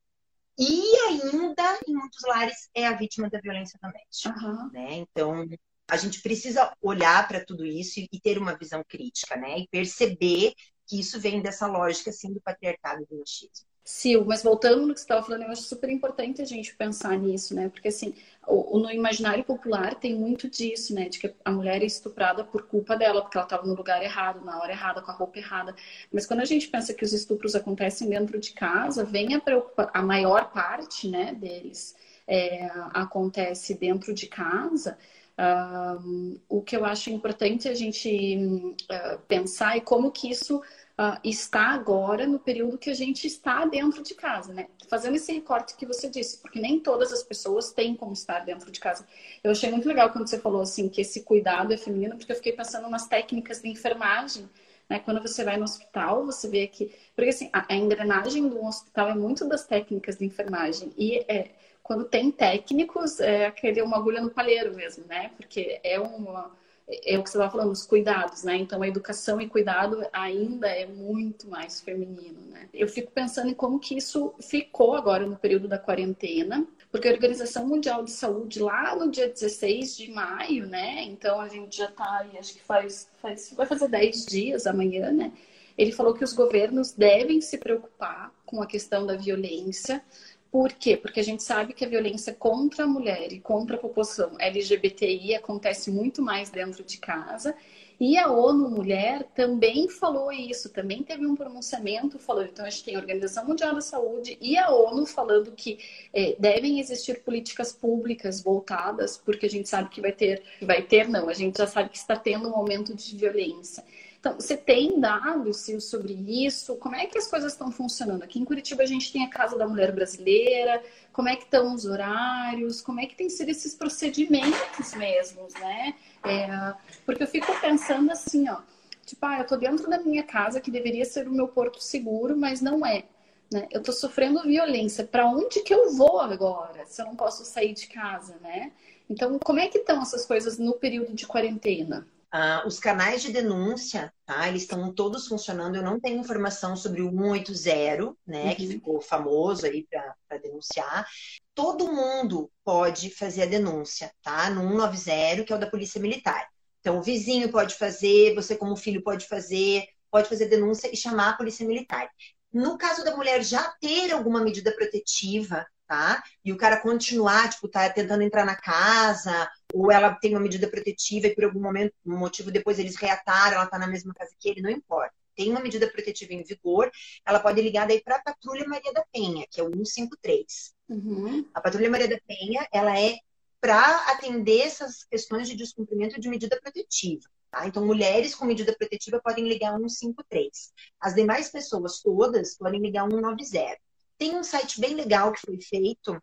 [0.58, 4.70] e ainda em muitos lares é a vítima da violência doméstica, uhum.
[4.72, 4.94] né?
[4.96, 5.48] Então
[5.88, 9.60] a gente precisa olhar para tudo isso e ter uma visão crítica, né?
[9.60, 10.54] E perceber
[10.86, 13.69] que isso vem dessa lógica assim do patriarcado e do machismo.
[13.90, 17.18] Sil, mas voltando no que você estava falando, eu acho super importante a gente pensar
[17.18, 17.70] nisso, né?
[17.70, 18.14] Porque assim,
[18.48, 21.10] no imaginário popular tem muito disso, né?
[21.10, 24.46] De que a mulher é estuprada por culpa dela, porque ela estava no lugar errado,
[24.46, 25.76] na hora errada, com a roupa errada.
[26.14, 29.90] Mas quando a gente pensa que os estupros acontecem dentro de casa, vem a preocupa
[29.92, 31.96] a maior parte, né, deles
[32.28, 35.00] é, acontece dentro de casa.
[35.40, 40.62] Uh, o que eu acho importante a gente uh, pensar é como que isso
[41.00, 44.68] uh, está agora no período que a gente está dentro de casa, né?
[44.90, 48.70] Fazendo esse recorte que você disse, porque nem todas as pessoas têm como estar dentro
[48.70, 49.08] de casa.
[49.42, 52.36] Eu achei muito legal quando você falou assim que esse cuidado é feminino, porque eu
[52.36, 54.50] fiquei pensando nas técnicas de enfermagem.
[54.90, 55.00] Né?
[55.00, 56.94] Quando você vai no hospital, você vê que.
[57.16, 60.92] Porque assim, a, a engrenagem do hospital é muito das técnicas de enfermagem.
[60.98, 65.32] E é, quando tem técnicos, é aquele uma agulha no palheiro mesmo, né?
[65.38, 66.52] Porque é uma
[66.90, 68.56] é o que você estava falando, os cuidados, né?
[68.58, 72.68] Então, a educação e cuidado ainda é muito mais feminino, né?
[72.74, 77.12] Eu fico pensando em como que isso ficou agora no período da quarentena, porque a
[77.12, 81.04] Organização Mundial de Saúde, lá no dia 16 de maio, né?
[81.04, 85.12] Então, a gente já está aí, acho que faz, faz, vai fazer 10 dias amanhã,
[85.12, 85.32] né?
[85.78, 90.04] Ele falou que os governos devem se preocupar com a questão da violência,
[90.52, 90.98] por quê?
[90.98, 95.36] Porque a gente sabe que a violência contra a mulher e contra a população LGBTI
[95.36, 97.56] acontece muito mais dentro de casa
[98.00, 102.48] E a ONU Mulher também falou isso, também teve um pronunciamento falando.
[102.50, 105.78] Então, a gente tem a Organização Mundial da Saúde e a ONU falando que
[106.14, 111.10] é, devem existir políticas públicas voltadas, porque a gente sabe que vai ter, vai ter,
[111.10, 113.84] não, a gente já sabe que está tendo um aumento de violência.
[114.20, 116.76] Então, você tem dados sobre isso?
[116.76, 118.24] Como é que as coisas estão funcionando?
[118.24, 121.74] Aqui em Curitiba a gente tem a Casa da Mulher Brasileira, como é que estão
[121.74, 125.96] os horários, como é que tem sido esses procedimentos mesmos, né?
[126.26, 126.74] É,
[127.06, 128.58] porque eu fico pensando assim, ó,
[129.06, 132.36] tipo, ah, eu tô dentro da minha casa que deveria ser o meu porto seguro,
[132.36, 133.06] mas não é.
[133.50, 133.68] Né?
[133.72, 135.06] Eu tô sofrendo violência.
[135.06, 136.86] Para onde que eu vou agora?
[136.86, 138.74] Se eu não posso sair de casa, né?
[139.10, 142.06] Então, como é que estão essas coisas no período de quarentena?
[142.34, 144.48] Uh, os canais de denúncia, tá?
[144.48, 145.76] Eles estão todos funcionando.
[145.76, 148.46] Eu não tenho informação sobre o 180, né?
[148.46, 148.56] Uhum.
[148.56, 151.08] Que ficou famoso aí para denunciar.
[151.56, 154.50] Todo mundo pode fazer a denúncia, tá?
[154.50, 156.48] No 190, que é o da Polícia Militar.
[156.80, 161.30] Então, o vizinho pode fazer, você como filho pode fazer, pode fazer denúncia e chamar
[161.30, 162.10] a Polícia Militar.
[162.54, 166.24] No caso da mulher já ter alguma medida protetiva, tá?
[166.46, 170.70] E o cara continuar, tipo, tá tentando entrar na casa, ou ela tem uma medida
[170.70, 174.32] protetiva e por algum momento, um motivo depois eles reataram, ela tá na mesma casa
[174.40, 175.12] que ele, não importa.
[175.36, 176.92] Tem uma medida protetiva em vigor,
[177.26, 180.76] ela pode ligar daí para a Patrulha Maria da Penha, que é o 153.
[180.90, 181.46] Uhum.
[181.56, 183.18] A Patrulha Maria da Penha, ela é
[183.60, 187.28] para atender essas questões de descumprimento de medida protetiva.
[187.50, 187.66] Tá?
[187.66, 190.72] Então, mulheres com medida protetiva podem ligar 153.
[191.00, 193.89] As demais pessoas todas podem ligar 190.
[194.20, 196.22] Tem um site bem legal que foi feito,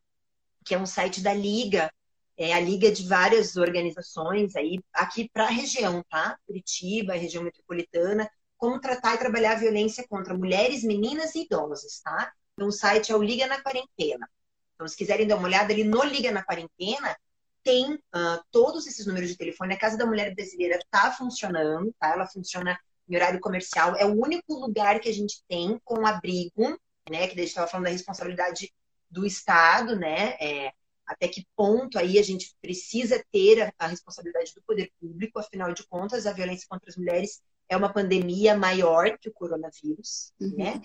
[0.65, 1.91] que é um site da Liga,
[2.37, 6.39] é a Liga de várias organizações aí, aqui para a região, tá?
[6.47, 12.31] Curitiba, região metropolitana, como tratar e trabalhar a violência contra mulheres, meninas e idosos, tá?
[12.53, 14.29] Então, o site é o Liga na Quarentena.
[14.75, 17.17] Então, se quiserem dar uma olhada ali no Liga na Quarentena,
[17.63, 19.73] tem uh, todos esses números de telefone.
[19.73, 22.13] A Casa da Mulher Brasileira está funcionando, tá?
[22.13, 22.79] Ela funciona
[23.09, 23.97] em horário comercial.
[23.97, 27.27] É o único lugar que a gente tem com abrigo né?
[27.27, 28.73] Que a gente estava falando da responsabilidade
[29.11, 30.37] do Estado, né?
[30.40, 30.73] É,
[31.07, 35.73] até que ponto aí a gente precisa ter a, a, responsabilidade do poder público, afinal
[35.73, 40.57] de contas, a violência contra as mulheres é uma pandemia maior que o coronavírus, uhum.
[40.57, 40.83] né?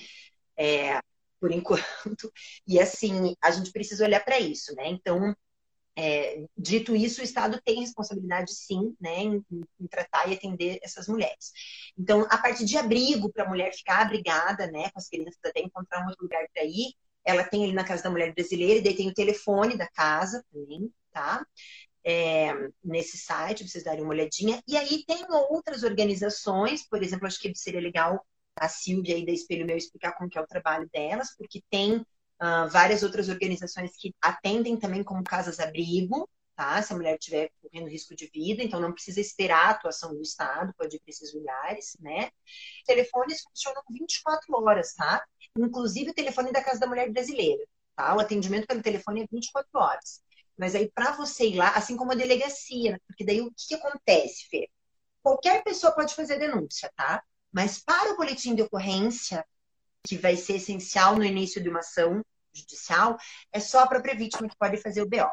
[0.58, 1.00] É,
[1.40, 2.32] por enquanto.
[2.68, 4.88] E assim, a gente precisa olhar para isso, né?
[4.88, 5.36] Então,
[5.96, 9.44] é, dito isso, o Estado tem responsabilidade, sim, né, em,
[9.80, 11.52] em, tratar e atender essas mulheres.
[11.98, 15.60] Então, a parte de abrigo para a mulher ficar abrigada, né, com as crianças até
[15.62, 18.84] encontrar um outro lugar para ir, ela tem ali na Casa da Mulher Brasileira, e
[18.84, 21.46] daí tem o telefone da casa também, tá?
[22.04, 22.52] É,
[22.84, 24.62] nesse site, vocês darem uma olhadinha.
[24.68, 28.26] E aí tem outras organizações, por exemplo, acho que seria legal
[28.56, 32.04] a Silvia aí da Espelho Meu explicar como que é o trabalho delas, porque tem
[32.42, 36.82] uh, várias outras organizações que atendem também como casas-abrigo, tá?
[36.82, 40.22] Se a mulher estiver correndo risco de vida, então não precisa esperar a atuação do
[40.22, 42.32] Estado, pode ir para esses lugares, né?
[42.86, 45.24] Telefones funcionam 24 horas, tá?
[45.58, 47.64] Inclusive o telefone da Casa da Mulher Brasileira,
[47.96, 48.16] tá?
[48.16, 50.22] O atendimento pelo telefone é 24 horas.
[50.58, 53.76] Mas aí, para você ir lá, assim como a delegacia, porque daí o que, que
[53.76, 54.70] acontece, Fê?
[55.24, 57.24] Qualquer pessoa pode fazer denúncia, tá?
[57.52, 59.46] Mas para o boletim de ocorrência,
[60.06, 63.18] que vai ser essencial no início de uma ação judicial,
[63.52, 65.30] é só a própria vítima que pode fazer o BO.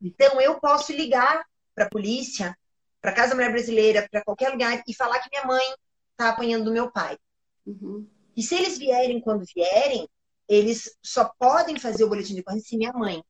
[0.00, 1.44] Então, eu posso ligar
[1.74, 2.56] para a polícia,
[3.00, 5.74] para a Casa Mulher Brasileira, para qualquer lugar e falar que minha mãe
[6.10, 7.16] está apanhando do meu pai.
[7.64, 8.08] Uhum.
[8.36, 10.08] E se eles vierem quando vierem,
[10.48, 13.22] eles só podem fazer o boletim de ocorrência se minha mãe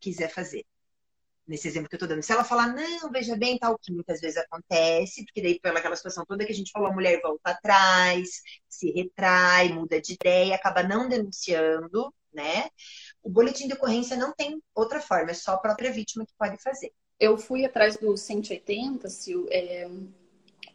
[0.00, 0.64] quiser fazer
[1.48, 2.22] nesse exemplo que eu tô dando.
[2.22, 5.96] Se ela falar, não, veja bem, tal, que muitas vezes acontece, porque daí pela aquela
[5.96, 10.54] situação toda que a gente falou, a mulher volta atrás, se retrai, muda de ideia,
[10.54, 12.68] acaba não denunciando, né?
[13.22, 16.62] O boletim de ocorrência não tem outra forma, é só a própria vítima que pode
[16.62, 16.92] fazer.
[17.18, 19.88] Eu fui atrás do 180, Sil, é,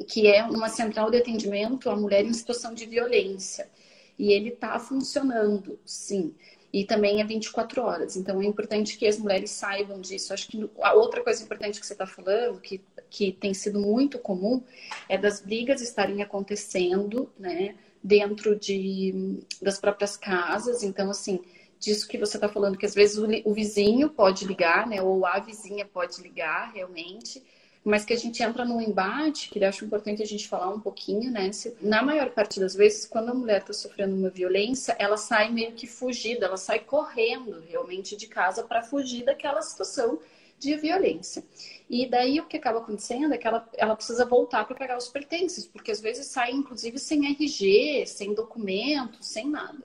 [0.10, 3.70] que é uma central de atendimento à mulher em situação de violência.
[4.18, 6.36] E ele está funcionando, sim
[6.74, 8.18] e também é 24 horas.
[8.18, 10.34] Então é importante que as mulheres saibam disso.
[10.34, 12.82] Acho que a outra coisa importante que você está falando, que,
[13.12, 14.64] que tem sido muito comum,
[15.08, 20.82] é das brigas estarem acontecendo, né, dentro de, das próprias casas.
[20.82, 21.40] Então, assim,
[21.80, 25.28] disso que você está falando, que às vezes o, o vizinho pode ligar, né, ou
[25.28, 27.44] a vizinha pode ligar realmente
[27.84, 30.80] mas que a gente entra num embate, que eu acho importante a gente falar um
[30.80, 31.52] pouquinho, né?
[31.52, 35.52] Se, na maior parte das vezes, quando a mulher está sofrendo uma violência, ela sai
[35.52, 40.20] meio que fugida, ela sai correndo realmente de casa para fugir daquela situação
[40.58, 41.44] de violência.
[41.90, 45.10] E daí o que acaba acontecendo é que ela, ela precisa voltar para pegar os
[45.10, 49.78] pertences, porque às vezes sai inclusive sem RG, sem documento, sem nada.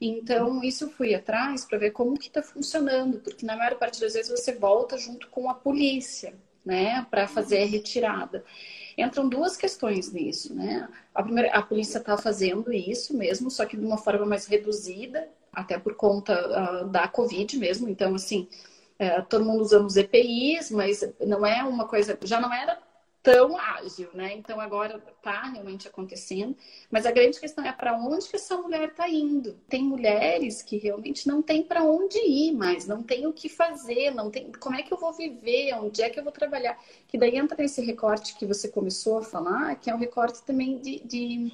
[0.00, 4.00] Então, isso eu fui atrás para ver como que está funcionando, porque na maior parte
[4.00, 6.32] das vezes você volta junto com a polícia
[6.64, 8.44] né, para fazer a retirada.
[8.96, 10.88] Entram duas questões nisso, né?
[11.14, 15.28] A primeira, a polícia está fazendo isso mesmo, só que de uma forma mais reduzida,
[15.52, 17.88] até por conta uh, da Covid mesmo.
[17.88, 18.48] Então, assim,
[19.00, 22.78] uh, todo mundo usando os EPIs, mas não é uma coisa, já não era
[23.22, 24.34] tão ágil, né?
[24.34, 26.56] Então agora está realmente acontecendo,
[26.90, 29.56] mas a grande questão é para onde que essa mulher está indo.
[29.68, 34.10] Tem mulheres que realmente não tem para onde ir mais, não tem o que fazer,
[34.10, 36.76] não tem como é que eu vou viver, onde é que eu vou trabalhar.
[37.06, 40.78] Que daí entra nesse recorte que você começou a falar, que é um recorte também
[40.78, 41.52] de, de,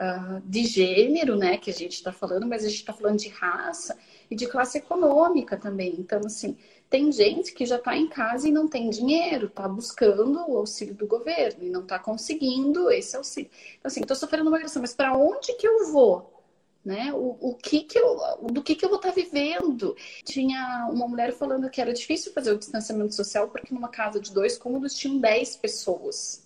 [0.00, 1.58] uh, de gênero, né?
[1.58, 3.98] Que a gente está falando, mas a gente está falando de raça
[4.30, 5.96] e de classe econômica também.
[5.98, 6.56] Então, assim,
[6.90, 10.92] tem gente que já está em casa e não tem dinheiro, está buscando o auxílio
[10.92, 13.48] do governo e não está conseguindo esse auxílio.
[13.78, 16.42] Então, assim, estou sofrendo uma agressão, mas para onde que eu vou?
[16.84, 17.12] Né?
[17.12, 18.18] O, o que que eu,
[18.50, 19.94] do que que eu vou estar tá vivendo?
[20.24, 24.32] Tinha uma mulher falando que era difícil fazer o distanciamento social porque numa casa de
[24.32, 26.44] dois cômodos tinham 10 pessoas.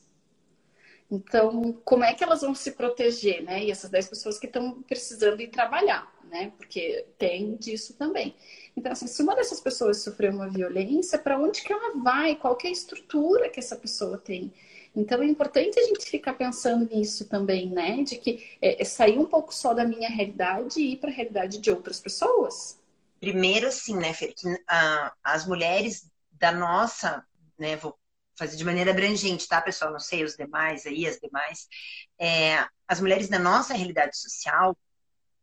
[1.10, 3.64] Então, como é que elas vão se proteger, né?
[3.64, 6.52] E essas 10 pessoas que estão precisando ir trabalhar, né?
[6.56, 8.34] Porque tem disso também.
[8.76, 12.34] Então, assim, se uma dessas pessoas sofreu uma violência, para onde que ela vai?
[12.34, 14.52] Qual é a estrutura que essa pessoa tem?
[14.96, 18.02] Então, é importante a gente ficar pensando nisso também, né?
[18.02, 21.12] De que é, é sair um pouco só da minha realidade e ir para a
[21.12, 22.80] realidade de outras pessoas.
[23.20, 27.24] Primeiro, assim, né, Fer, que uh, as mulheres da nossa,
[27.56, 27.96] né, vou
[28.36, 29.92] fazer de maneira abrangente, tá, pessoal?
[29.92, 31.68] Não sei os demais aí, as demais.
[32.18, 34.76] É, as mulheres da nossa realidade social,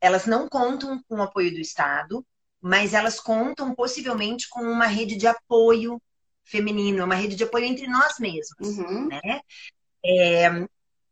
[0.01, 2.25] elas não contam com o apoio do Estado,
[2.59, 6.01] mas elas contam possivelmente com uma rede de apoio
[6.43, 9.07] feminino, uma rede de apoio entre nós mesmos, uhum.
[9.07, 9.41] né?
[10.03, 10.49] É,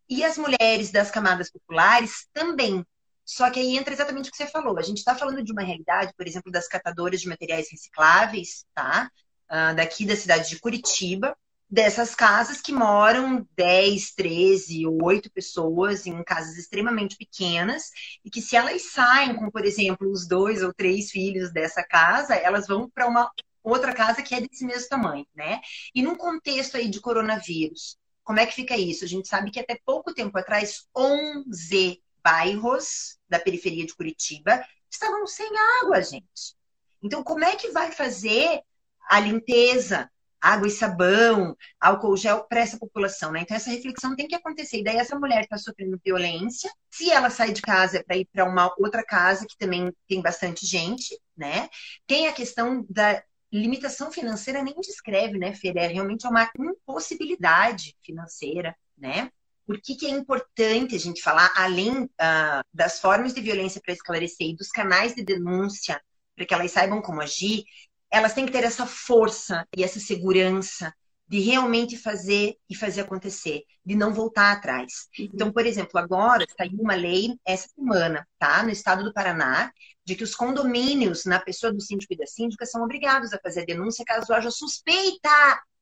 [0.09, 2.83] e as mulheres das camadas populares também.
[3.23, 4.77] Só que aí entra exatamente o que você falou.
[4.79, 9.09] A gente está falando de uma realidade, por exemplo, das catadoras de materiais recicláveis, tá?
[9.47, 11.37] Uh, daqui da cidade de Curitiba,
[11.69, 17.91] dessas casas que moram 10, 13 ou 8 pessoas em casas extremamente pequenas
[18.25, 22.33] e que se elas saem com, por exemplo, os dois ou três filhos dessa casa,
[22.35, 23.29] elas vão para uma
[23.63, 25.61] outra casa que é desse mesmo tamanho, né?
[25.93, 29.05] E num contexto aí de coronavírus, como é que fica isso?
[29.05, 35.25] A gente sabe que até pouco tempo atrás, 11 bairros da periferia de Curitiba estavam
[35.27, 35.49] sem
[35.81, 36.55] água, gente.
[37.01, 38.61] Então, como é que vai fazer
[39.09, 40.09] a limpeza
[40.41, 43.41] água e sabão, álcool gel para essa população, né?
[43.41, 44.79] Então essa reflexão tem que acontecer.
[44.79, 46.71] E daí essa mulher está sofrendo violência.
[46.89, 50.65] Se ela sai de casa para ir para uma outra casa que também tem bastante
[50.65, 51.69] gente, né?
[52.07, 53.21] Tem a questão da
[53.51, 55.75] limitação financeira nem descreve, né, Fer?
[55.75, 59.31] É realmente uma impossibilidade financeira, né?
[59.65, 63.93] Por que, que é importante a gente falar, além uh, das formas de violência para
[63.93, 66.01] esclarecer e dos canais de denúncia,
[66.35, 67.65] para que elas saibam como agir,
[68.11, 70.93] elas têm que ter essa força e essa segurança
[71.29, 75.07] de realmente fazer e fazer acontecer, de não voltar atrás.
[75.17, 75.29] Uhum.
[75.31, 79.71] Então, por exemplo, agora saiu uma lei essa semana, tá, no estado do Paraná,
[80.03, 83.61] de que os condomínios, na pessoa do síndico e da síndica, são obrigados a fazer
[83.61, 85.29] a denúncia caso haja suspeita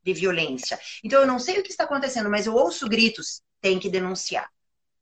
[0.04, 0.78] de violência.
[1.02, 4.50] Então, eu não sei o que está acontecendo, mas eu ouço gritos, tem que denunciar.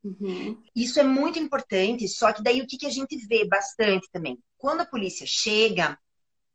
[0.03, 0.61] Uhum.
[0.75, 4.37] Isso é muito importante, só que daí o que, que a gente vê bastante também?
[4.59, 5.97] Quando a polícia chega,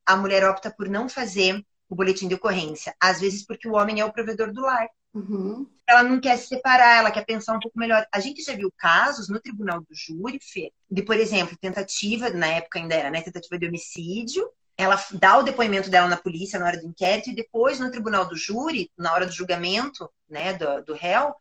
[0.04, 2.94] a mulher opta por não fazer o boletim de ocorrência.
[3.00, 4.88] Às vezes porque o homem é o provedor do lar.
[5.12, 5.66] Uhum.
[5.86, 8.06] Ela não quer se separar, ela quer pensar um pouco melhor.
[8.12, 12.46] A gente já viu casos no tribunal do júri, Fê, de, por exemplo, tentativa, na
[12.46, 14.48] época ainda era, né, tentativa de homicídio.
[14.76, 18.26] Ela dá o depoimento dela na polícia na hora do inquérito e depois no tribunal
[18.26, 21.34] do júri, na hora do julgamento, né, do, do réu,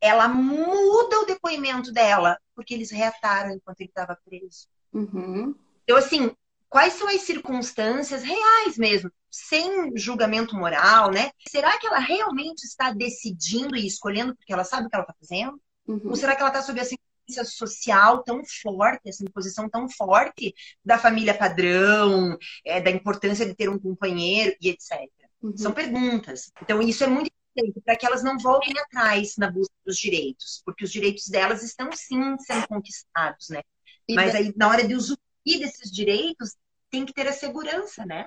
[0.00, 4.66] ela muda o depoimento dela porque eles reataram enquanto ele estava preso.
[4.92, 5.54] Uhum.
[5.84, 6.34] Então, assim,
[6.72, 11.30] quais são as circunstâncias reais mesmo, sem julgamento moral, né?
[11.46, 15.14] Será que ela realmente está decidindo e escolhendo porque ela sabe o que ela está
[15.20, 15.60] fazendo?
[15.86, 16.00] Uhum.
[16.06, 20.54] Ou será que ela está sob essa influência social tão forte, essa imposição tão forte
[20.82, 24.98] da família padrão, é, da importância de ter um companheiro e etc.
[25.42, 25.54] Uhum.
[25.54, 26.50] São perguntas.
[26.62, 30.62] Então, isso é muito importante para que elas não voltem atrás na busca dos direitos,
[30.64, 33.60] porque os direitos delas estão sim sendo conquistados, né?
[34.08, 36.56] E Mas aí, na hora de usufruir desses direitos,
[36.90, 38.26] tem que ter a segurança, né?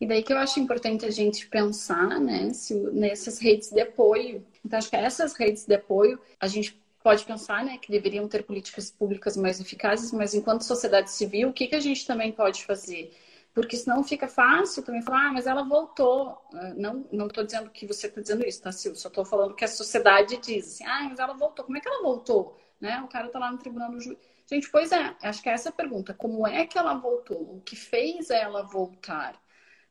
[0.00, 4.44] E daí que eu acho importante a gente pensar, né, se, nessas redes de apoio.
[4.64, 8.42] Então, acho que essas redes de apoio, a gente pode pensar, né, que deveriam ter
[8.42, 12.64] políticas públicas mais eficazes, mas enquanto sociedade civil, o que, que a gente também pode
[12.64, 13.12] fazer?
[13.54, 16.38] Porque senão fica fácil também falar, ah, mas ela voltou.
[16.54, 18.98] Ah, não não estou dizendo que você está dizendo isso, tá, Silvio?
[19.00, 21.64] Só estou falando que a sociedade diz assim, ah, mas ela voltou.
[21.64, 22.56] Como é que ela voltou?
[22.80, 23.00] Né?
[23.02, 24.18] O cara está lá no tribunal do juiz.
[24.50, 26.12] Gente, pois é, acho que é essa a pergunta.
[26.12, 27.56] Como é que ela voltou?
[27.56, 29.40] O que fez ela voltar?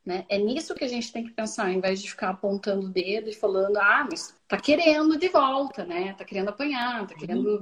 [0.06, 0.26] Né?
[0.28, 3.30] É nisso que a gente tem que pensar, ao invés de ficar apontando o dedo
[3.30, 6.14] e falando, ah, mas tá querendo de volta, né?
[6.14, 7.60] Tá querendo apanhar, tá querendo.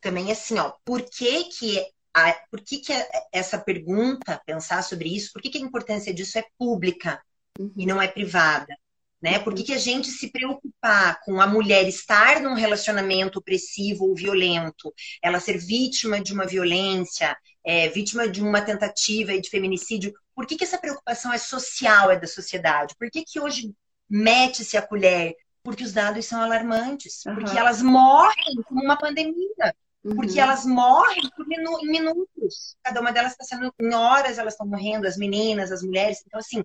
[0.00, 1.84] Também assim, ó, por que que
[2.14, 2.92] a, por que, que
[3.32, 7.22] essa pergunta, pensar sobre isso, por que, que a importância disso é pública
[7.58, 7.72] uhum.
[7.76, 8.74] e não é privada?
[9.22, 9.38] Né?
[9.38, 14.14] Por que, que a gente se preocupar com a mulher estar num relacionamento opressivo ou
[14.14, 14.92] violento,
[15.22, 20.14] ela ser vítima de uma violência, é, vítima de uma tentativa de feminicídio?
[20.34, 22.94] Por que, que essa preocupação é social, é da sociedade?
[22.98, 23.74] Por que, que hoje
[24.08, 25.34] mete-se a colher?
[25.62, 27.34] Porque os dados são alarmantes, uhum.
[27.34, 29.74] porque elas morrem como uma pandemia.
[30.02, 30.40] Porque uhum.
[30.40, 32.39] elas morrem minu em minutos.
[32.82, 36.22] Cada uma delas está sendo em horas, elas estão morrendo, as meninas, as mulheres.
[36.26, 36.62] Então, assim,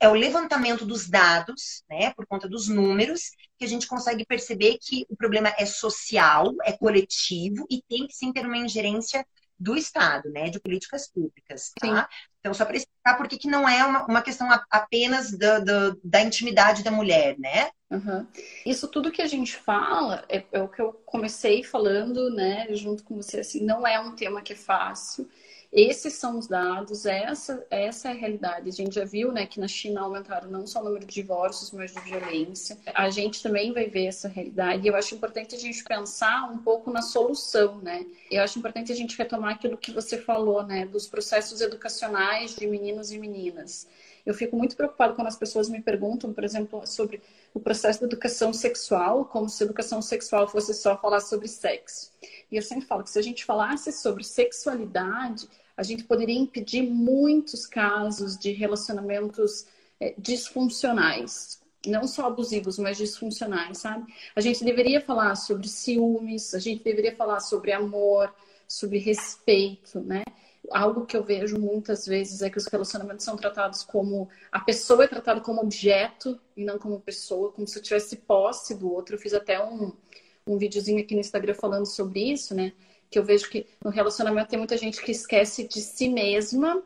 [0.00, 4.78] é o levantamento dos dados, né, por conta dos números, que a gente consegue perceber
[4.80, 9.24] que o problema é social, é coletivo e tem que sim ter uma ingerência
[9.60, 12.08] do Estado, né, de políticas públicas, tá?
[12.38, 16.22] Então, só para explicar por que não é uma, uma questão apenas da, da, da
[16.22, 17.70] intimidade da mulher, né?
[17.90, 18.26] Uhum.
[18.64, 23.04] Isso tudo que a gente fala é, é, o que eu comecei falando, né, junto
[23.04, 25.28] com você, assim, não é um tema que é fácil.
[25.72, 28.68] Esses são os dados, essa, essa é a realidade.
[28.68, 31.70] A gente já viu né, que na China aumentaram não só o número de divórcios,
[31.70, 32.76] mas de violência.
[32.92, 34.84] A gente também vai ver essa realidade.
[34.84, 38.04] E eu acho importante a gente pensar um pouco na solução, né?
[38.28, 40.86] Eu acho importante a gente retomar aquilo que você falou, né?
[40.86, 43.86] Dos processos educacionais de meninos e meninas.
[44.26, 47.22] Eu fico muito preocupado quando as pessoas me perguntam, por exemplo, sobre
[47.54, 52.12] o processo de educação sexual, como se educação sexual fosse só falar sobre sexo.
[52.50, 55.48] E eu sempre falo que se a gente falasse sobre sexualidade,
[55.80, 59.66] a gente poderia impedir muitos casos de relacionamentos
[59.98, 61.58] é, disfuncionais.
[61.86, 64.12] Não só abusivos, mas disfuncionais, sabe?
[64.36, 68.30] A gente deveria falar sobre ciúmes, a gente deveria falar sobre amor,
[68.68, 70.22] sobre respeito, né?
[70.70, 74.28] Algo que eu vejo muitas vezes é que os relacionamentos são tratados como.
[74.52, 78.74] A pessoa é tratada como objeto e não como pessoa, como se eu tivesse posse
[78.74, 79.14] do outro.
[79.14, 79.94] Eu fiz até um,
[80.46, 82.74] um videozinho aqui no Instagram falando sobre isso, né?
[83.10, 86.82] Que eu vejo que no relacionamento tem muita gente que esquece de si mesma,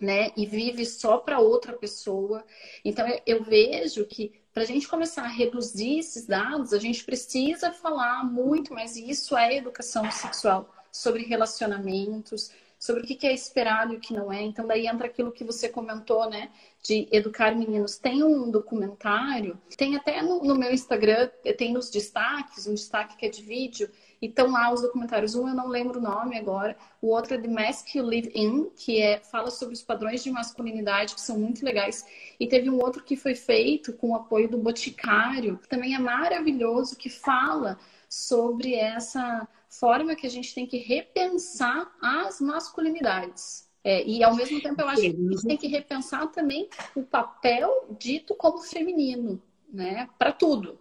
[0.00, 0.30] né?
[0.36, 2.44] E vive só para outra pessoa.
[2.84, 7.70] Então eu vejo que para a gente começar a reduzir esses dados, a gente precisa
[7.70, 13.98] falar muito, mas isso é educação sexual sobre relacionamentos, sobre o que é esperado e
[13.98, 14.42] o que não é.
[14.42, 16.50] Então, daí entra aquilo que você comentou, né?
[16.82, 17.98] De educar meninos.
[17.98, 23.26] Tem um documentário, tem até no, no meu Instagram, tem nos destaques, um destaque que
[23.26, 23.90] é de vídeo,
[24.20, 25.34] e estão lá os documentários.
[25.34, 28.70] Um eu não lembro o nome agora, o outro é The Mask You Live In,
[28.76, 32.04] que é, fala sobre os padrões de masculinidade, que são muito legais.
[32.38, 35.98] E teve um outro que foi feito com o apoio do Boticário, que também é
[35.98, 43.68] maravilhoso, que fala sobre essa forma que a gente tem que repensar as masculinidades.
[43.82, 47.02] É, e ao mesmo tempo eu acho que a gente tem que repensar também o
[47.02, 49.40] papel dito como feminino,
[49.72, 50.06] né?
[50.18, 50.78] Para tudo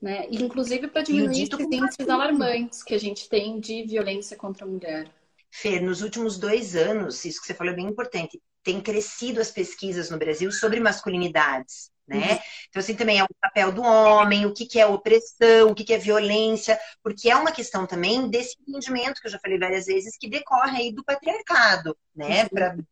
[0.00, 0.26] né?
[0.30, 5.10] Inclusive para diminuir esses índices alarmantes que a gente tem de violência contra a mulher.
[5.50, 9.50] Fer, nos últimos dois anos, isso que você falou é bem importante, tem crescido as
[9.50, 11.90] pesquisas no Brasil sobre masculinidades.
[12.06, 12.32] Né?
[12.32, 12.38] Uhum.
[12.68, 15.84] Então, assim, também é o papel do homem, o que, que é opressão, o que,
[15.84, 19.86] que é violência, porque é uma questão também desse entendimento que eu já falei várias
[19.86, 22.48] vezes, que decorre aí do patriarcado, né?
[22.52, 22.84] Uhum.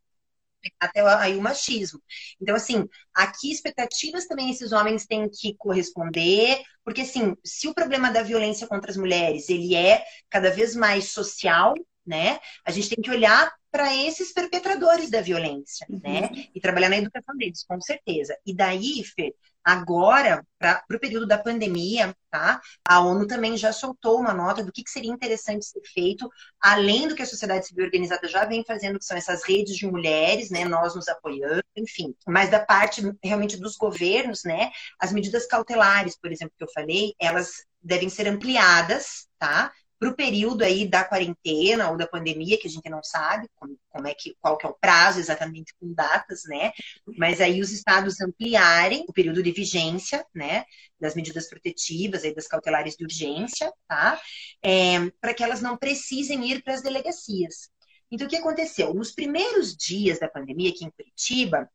[0.81, 2.01] Até aí o machismo.
[2.41, 2.85] Então, assim,
[3.15, 8.67] aqui expectativas também esses homens têm que corresponder, porque, assim, se o problema da violência
[8.67, 11.75] contra as mulheres, ele é cada vez mais social,
[12.07, 12.39] né?
[12.65, 16.01] A gente tem que olhar para esses perpetradores da violência, uhum.
[16.03, 16.31] né?
[16.55, 18.37] E trabalhar na educação deles, com certeza.
[18.47, 22.61] E daí, Fer, agora, para o período da pandemia, tá?
[22.83, 27.07] A ONU também já soltou uma nota do que, que, seria interessante ser feito, além
[27.07, 30.51] do que a sociedade civil organizada já vem fazendo, que são essas redes de mulheres,
[30.51, 30.65] né?
[30.65, 32.15] Nós nos apoiando, enfim.
[32.27, 34.71] Mas da parte realmente dos governos, né?
[34.99, 39.71] As medidas cautelares, por exemplo, que eu falei, elas devem ser ampliadas, tá?
[39.99, 43.77] Para o período aí da quarentena ou da pandemia, que a gente não sabe como,
[43.91, 46.73] como, é que, qual que é o prazo exatamente com datas, né?
[47.17, 50.65] Mas aí os estados ampliarem o período de vigência, né?
[51.01, 54.21] Das medidas protetivas e das cautelares de urgência, tá?
[54.63, 57.69] É, para que elas não precisem ir para as delegacias.
[58.11, 58.95] Então, o que aconteceu?
[58.95, 61.69] Nos primeiros dias da pandemia aqui em Curitiba,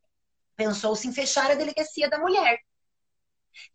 [0.56, 2.58] pensou-se em fechar a delegacia da mulher.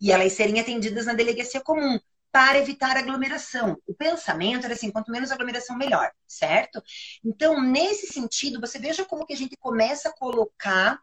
[0.02, 2.00] E elas serem atendidas na delegacia comum
[2.32, 3.78] para evitar aglomeração.
[3.88, 6.82] O pensamento era assim, quanto menos aglomeração, melhor, certo?
[7.24, 11.00] Então, nesse sentido, você veja como que a gente começa a colocar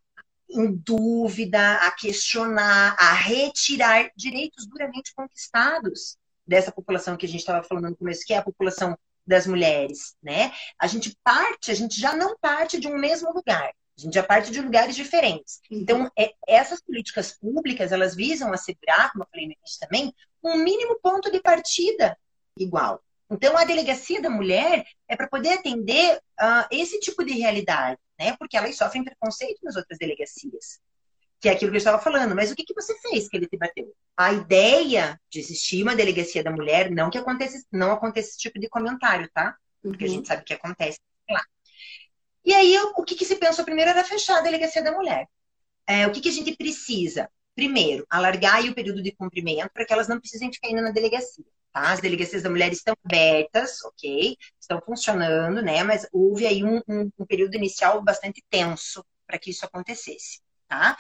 [0.49, 6.17] em dúvida, a questionar, a retirar direitos duramente conquistados
[6.47, 8.97] dessa população que a gente estava falando no começo, que é a população
[9.27, 10.53] das mulheres, né?
[10.79, 13.73] A gente parte, a gente já não parte de um mesmo lugar.
[13.99, 15.61] A gente já parte de lugares diferentes.
[15.71, 15.79] Uhum.
[15.81, 20.57] Então, é, essas políticas públicas, elas visam assegurar, como eu falei no início também, um
[20.59, 22.17] mínimo ponto de partida
[22.59, 23.03] igual.
[23.31, 28.37] Então, a delegacia da mulher é para poder atender uh, esse tipo de realidade, né?
[28.39, 30.79] Porque elas sofrem preconceito nas outras delegacias.
[31.41, 32.35] Que é aquilo que eu estava falando.
[32.35, 33.93] Mas o que, que você fez que ele te bateu?
[34.17, 38.61] A ideia de existir uma delegacia da mulher, não que aconteça, não aconteça esse tipo
[38.61, 39.57] de comentário, tá?
[39.83, 40.11] Porque uhum.
[40.11, 41.43] a gente sabe que acontece lá.
[42.47, 45.29] E aí, o que, que se pensou primeiro era fechar a delegacia da mulher.
[45.85, 47.29] É, o que, que a gente precisa?
[47.57, 51.45] Primeiro, alargar o período de cumprimento para que elas não precisem ficar indo na delegacia.
[51.73, 51.93] Tá?
[51.93, 54.37] As delegacias da mulher estão abertas, ok?
[54.61, 55.83] Estão funcionando, né?
[55.83, 60.97] Mas houve aí um, um, um período inicial bastante tenso para que isso acontecesse, tá?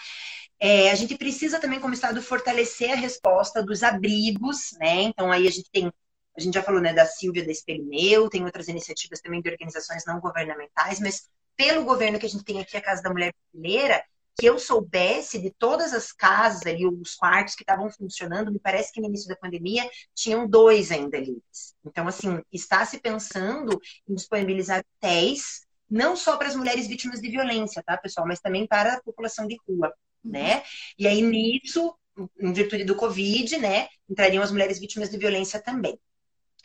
[0.58, 5.02] É, a gente precisa também, como Estado, fortalecer a resposta dos abrigos, né?
[5.02, 5.92] Então, aí a gente tem
[6.36, 9.48] a gente já falou né, da Silvia da Espelho Meu, tem outras iniciativas também de
[9.48, 13.32] organizações não governamentais, mas pelo governo que a gente tem aqui, a Casa da Mulher
[13.52, 14.04] Brasileira,
[14.38, 18.92] que eu soubesse de todas as casas ali, os quartos que estavam funcionando, me parece
[18.92, 21.74] que no início da pandemia tinham dois ainda livres.
[21.84, 27.30] Então, assim, está se pensando em disponibilizar hotéis, não só para as mulheres vítimas de
[27.30, 29.90] violência, tá, pessoal, mas também para a população de rua,
[30.22, 30.62] né?
[30.98, 31.96] E aí, nisso,
[32.38, 35.98] em virtude do Covid, né, entrariam as mulheres vítimas de violência também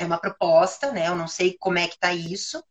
[0.02, 1.08] é uma proposta, né?
[1.08, 2.64] Eu não sei como é que está isso,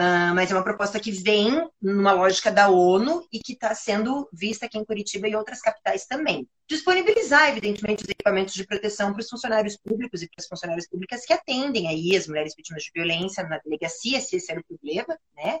[0.00, 4.28] uh, mas é uma proposta que vem numa lógica da ONU e que está sendo
[4.32, 6.48] vista aqui em Curitiba e outras capitais também.
[6.66, 11.26] Disponibilizar, evidentemente, os equipamentos de proteção para os funcionários públicos e para as funcionárias públicas
[11.26, 15.18] que atendem aí as mulheres vítimas de violência na delegacia, se esse era o problema,
[15.34, 15.58] né?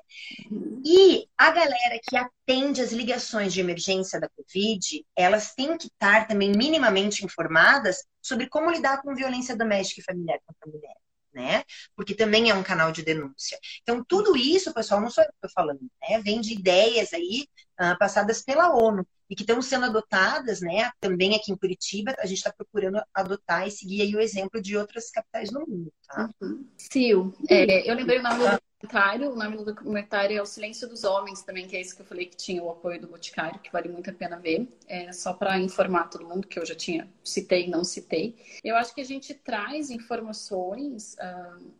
[0.84, 6.28] E a galera que atende as ligações de emergência da Covid, elas têm que estar
[6.28, 10.99] também minimamente informadas sobre como lidar com violência doméstica e familiar contra a mulher.
[11.32, 11.62] Né?
[11.94, 13.56] Porque também é um canal de denúncia.
[13.82, 16.20] Então, tudo isso, pessoal, não sou eu que estou falando, né?
[16.20, 17.46] Vem de ideias aí
[17.80, 20.90] uh, passadas pela ONU e que estão sendo adotadas, né?
[21.00, 24.76] Também aqui em Curitiba, a gente está procurando adotar e seguir aí o exemplo de
[24.76, 26.28] outras capitais do mundo, tá?
[26.40, 26.66] Uhum.
[26.76, 30.88] Sil, é, eu lembrei o nome do documentário, o nome do documentário é O Silêncio
[30.88, 33.60] dos Homens também, que é esse que eu falei que tinha o apoio do Boticário,
[33.60, 34.66] que vale muito a pena ver.
[34.88, 38.36] É só para informar todo mundo, que eu já tinha citei e não citei.
[38.64, 41.70] Eu acho que a gente traz informações uh,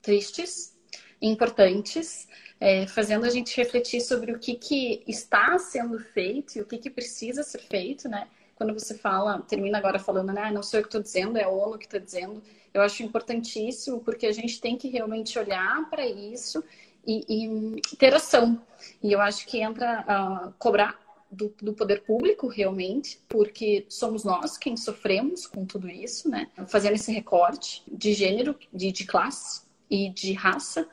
[0.00, 0.76] tristes,
[1.20, 2.28] importantes,
[2.60, 6.78] é, fazendo a gente refletir sobre o que, que está sendo feito e o que,
[6.78, 8.28] que precisa ser feito, né?
[8.54, 10.42] Quando você fala, termina agora falando, né?
[10.44, 12.42] Ah, não sou eu que estou dizendo, é a ONU que está dizendo.
[12.72, 16.62] Eu acho importantíssimo porque a gente tem que realmente olhar para isso
[17.06, 18.60] e, e, ter ação.
[19.02, 20.98] E eu acho que entra a cobrar
[21.30, 26.48] do, do, poder público realmente, porque somos nós quem sofremos com tudo isso, né?
[26.68, 30.88] Fazendo esse recorte de gênero, de, de classe e de raça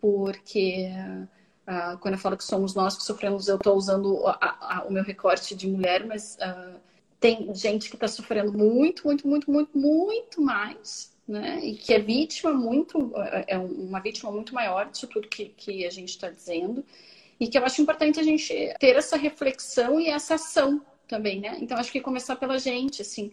[0.00, 0.88] porque
[1.66, 4.92] uh, quando eu falo que somos nós que sofremos, eu estou usando a, a, o
[4.92, 6.78] meu recorte de mulher, mas uh,
[7.20, 11.60] tem gente que está sofrendo muito, muito, muito, muito, muito mais, né?
[11.64, 13.12] E que é vítima muito,
[13.46, 16.84] é uma vítima muito maior disso tudo que, que a gente está dizendo.
[17.38, 21.58] E que eu acho importante a gente ter essa reflexão e essa ação também, né?
[21.60, 23.30] Então acho que começar pela gente, assim,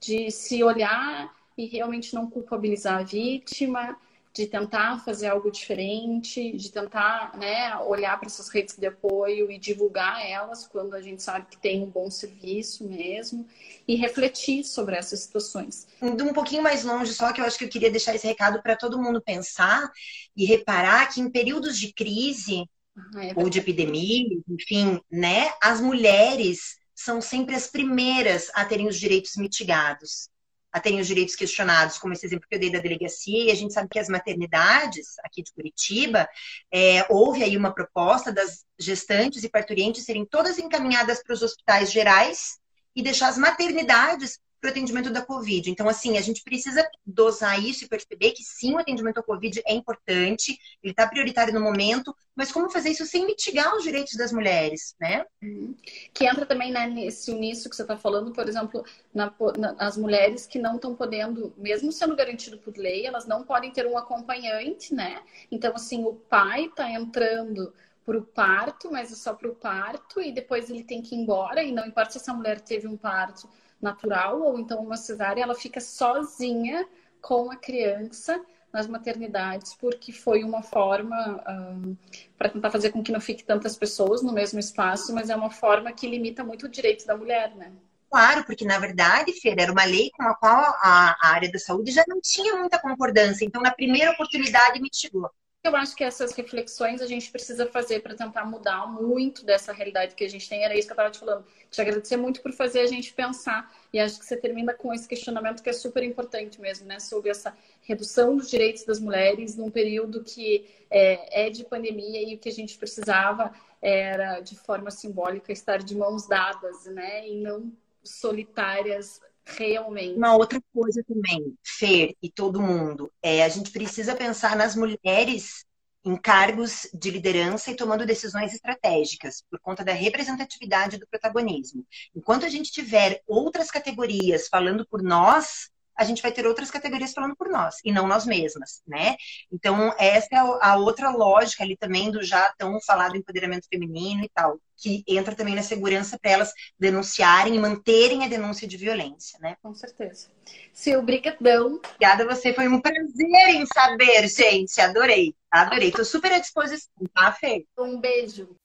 [0.00, 3.96] de se olhar e realmente não culpabilizar a vítima,
[4.34, 9.58] de tentar fazer algo diferente, de tentar né, olhar para essas redes de apoio e
[9.58, 13.46] divulgar elas quando a gente sabe que tem um bom serviço mesmo
[13.86, 15.86] e refletir sobre essas situações.
[16.02, 18.60] Indo um pouquinho mais longe, só que eu acho que eu queria deixar esse recado
[18.60, 19.88] para todo mundo pensar
[20.36, 25.80] e reparar que em períodos de crise ah, é ou de epidemia, enfim, né, as
[25.80, 30.28] mulheres são sempre as primeiras a terem os direitos mitigados
[30.74, 33.54] a terem os direitos questionados, como esse exemplo que eu dei da delegacia, e a
[33.54, 36.28] gente sabe que as maternidades aqui de Curitiba,
[36.68, 41.92] é, houve aí uma proposta das gestantes e parturientes serem todas encaminhadas para os hospitais
[41.92, 42.58] gerais
[42.96, 45.70] e deixar as maternidades para o atendimento da Covid.
[45.70, 49.62] Então, assim, a gente precisa dosar isso e perceber que sim, o atendimento ao Covid
[49.66, 54.14] é importante, ele está prioritário no momento, mas como fazer isso sem mitigar os direitos
[54.14, 55.26] das mulheres, né?
[55.42, 55.76] Uhum.
[56.14, 59.98] Que entra também né, nesse nisso que você está falando, por exemplo, na, na, as
[59.98, 63.98] mulheres que não estão podendo, mesmo sendo garantido por lei, elas não podem ter um
[63.98, 65.20] acompanhante, né?
[65.50, 67.70] Então, assim, o pai está entrando
[68.02, 71.18] para o parto, mas é só para o parto, e depois ele tem que ir
[71.18, 73.46] embora, e não importa se essa mulher teve um parto
[73.84, 76.86] natural ou então uma cesárea, ela fica sozinha
[77.20, 78.40] com a criança
[78.72, 81.96] nas maternidades, porque foi uma forma um,
[82.36, 85.50] para tentar fazer com que não fique tantas pessoas no mesmo espaço, mas é uma
[85.50, 87.70] forma que limita muito o direito da mulher, né?
[88.10, 91.58] Claro, porque na verdade, Fer, era uma lei com a qual a, a área da
[91.58, 93.44] saúde já não tinha muita concordância.
[93.44, 95.30] Então, na primeira oportunidade, mitigou.
[95.64, 100.14] Eu acho que essas reflexões a gente precisa fazer para tentar mudar muito dessa realidade
[100.14, 100.62] que a gente tem.
[100.62, 101.46] Era isso que eu estava te falando.
[101.70, 103.74] Te agradecer muito por fazer a gente pensar.
[103.90, 107.00] E acho que você termina com esse questionamento que é super importante mesmo, né?
[107.00, 112.34] Sobre essa redução dos direitos das mulheres num período que é, é de pandemia e
[112.34, 113.50] o que a gente precisava
[113.80, 117.26] era, de forma simbólica, estar de mãos dadas, né?
[117.26, 120.16] E não solitárias realmente.
[120.16, 125.64] Uma outra coisa também, Fer e todo mundo, é a gente precisa pensar nas mulheres
[126.04, 131.86] em cargos de liderança e tomando decisões estratégicas, por conta da representatividade do protagonismo.
[132.14, 137.12] Enquanto a gente tiver outras categorias falando por nós, a gente vai ter outras categorias
[137.12, 139.16] falando por nós, e não nós mesmas, né?
[139.52, 144.30] Então, essa é a outra lógica ali também do já tão falado empoderamento feminino e
[144.34, 149.38] tal, que entra também na segurança para elas denunciarem e manterem a denúncia de violência,
[149.40, 149.56] né?
[149.62, 150.28] Com certeza.
[150.74, 151.76] Sil, brigadão.
[151.76, 155.90] Obrigada a você, foi um prazer em saber, gente, adorei, adorei.
[155.90, 157.64] Tô super à disposição, tá, Fê?
[157.78, 158.56] Um beijo.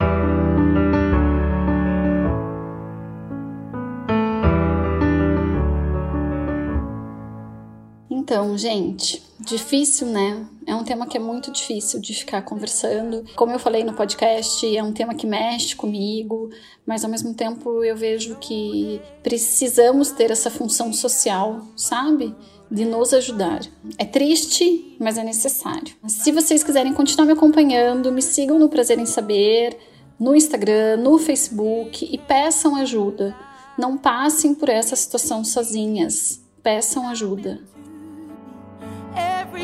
[8.31, 10.45] Então, gente, difícil, né?
[10.67, 13.25] É um tema que é muito difícil de ficar conversando.
[13.35, 16.51] Como eu falei no podcast, é um tema que mexe comigo,
[16.85, 22.35] mas ao mesmo tempo eu vejo que precisamos ter essa função social, sabe?
[22.69, 23.61] De nos ajudar.
[23.97, 25.95] É triste, mas é necessário.
[26.07, 29.75] Se vocês quiserem continuar me acompanhando, me sigam no Prazer em Saber,
[30.19, 33.35] no Instagram, no Facebook e peçam ajuda.
[33.75, 36.39] Não passem por essa situação sozinhas.
[36.61, 37.59] Peçam ajuda.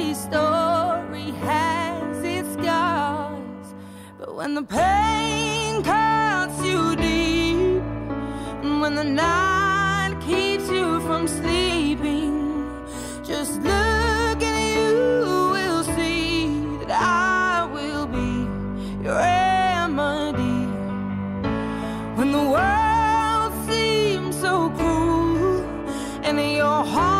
[0.06, 3.74] every story has its scars.
[4.20, 7.82] But when the pain cuts you deep,
[8.64, 12.88] and when the night keeps you from sleeping,
[13.24, 16.47] just look and you will see
[16.80, 18.47] that I will be
[19.03, 20.68] your remedy.
[22.16, 25.64] When the world seems so cruel
[26.24, 27.14] and your heart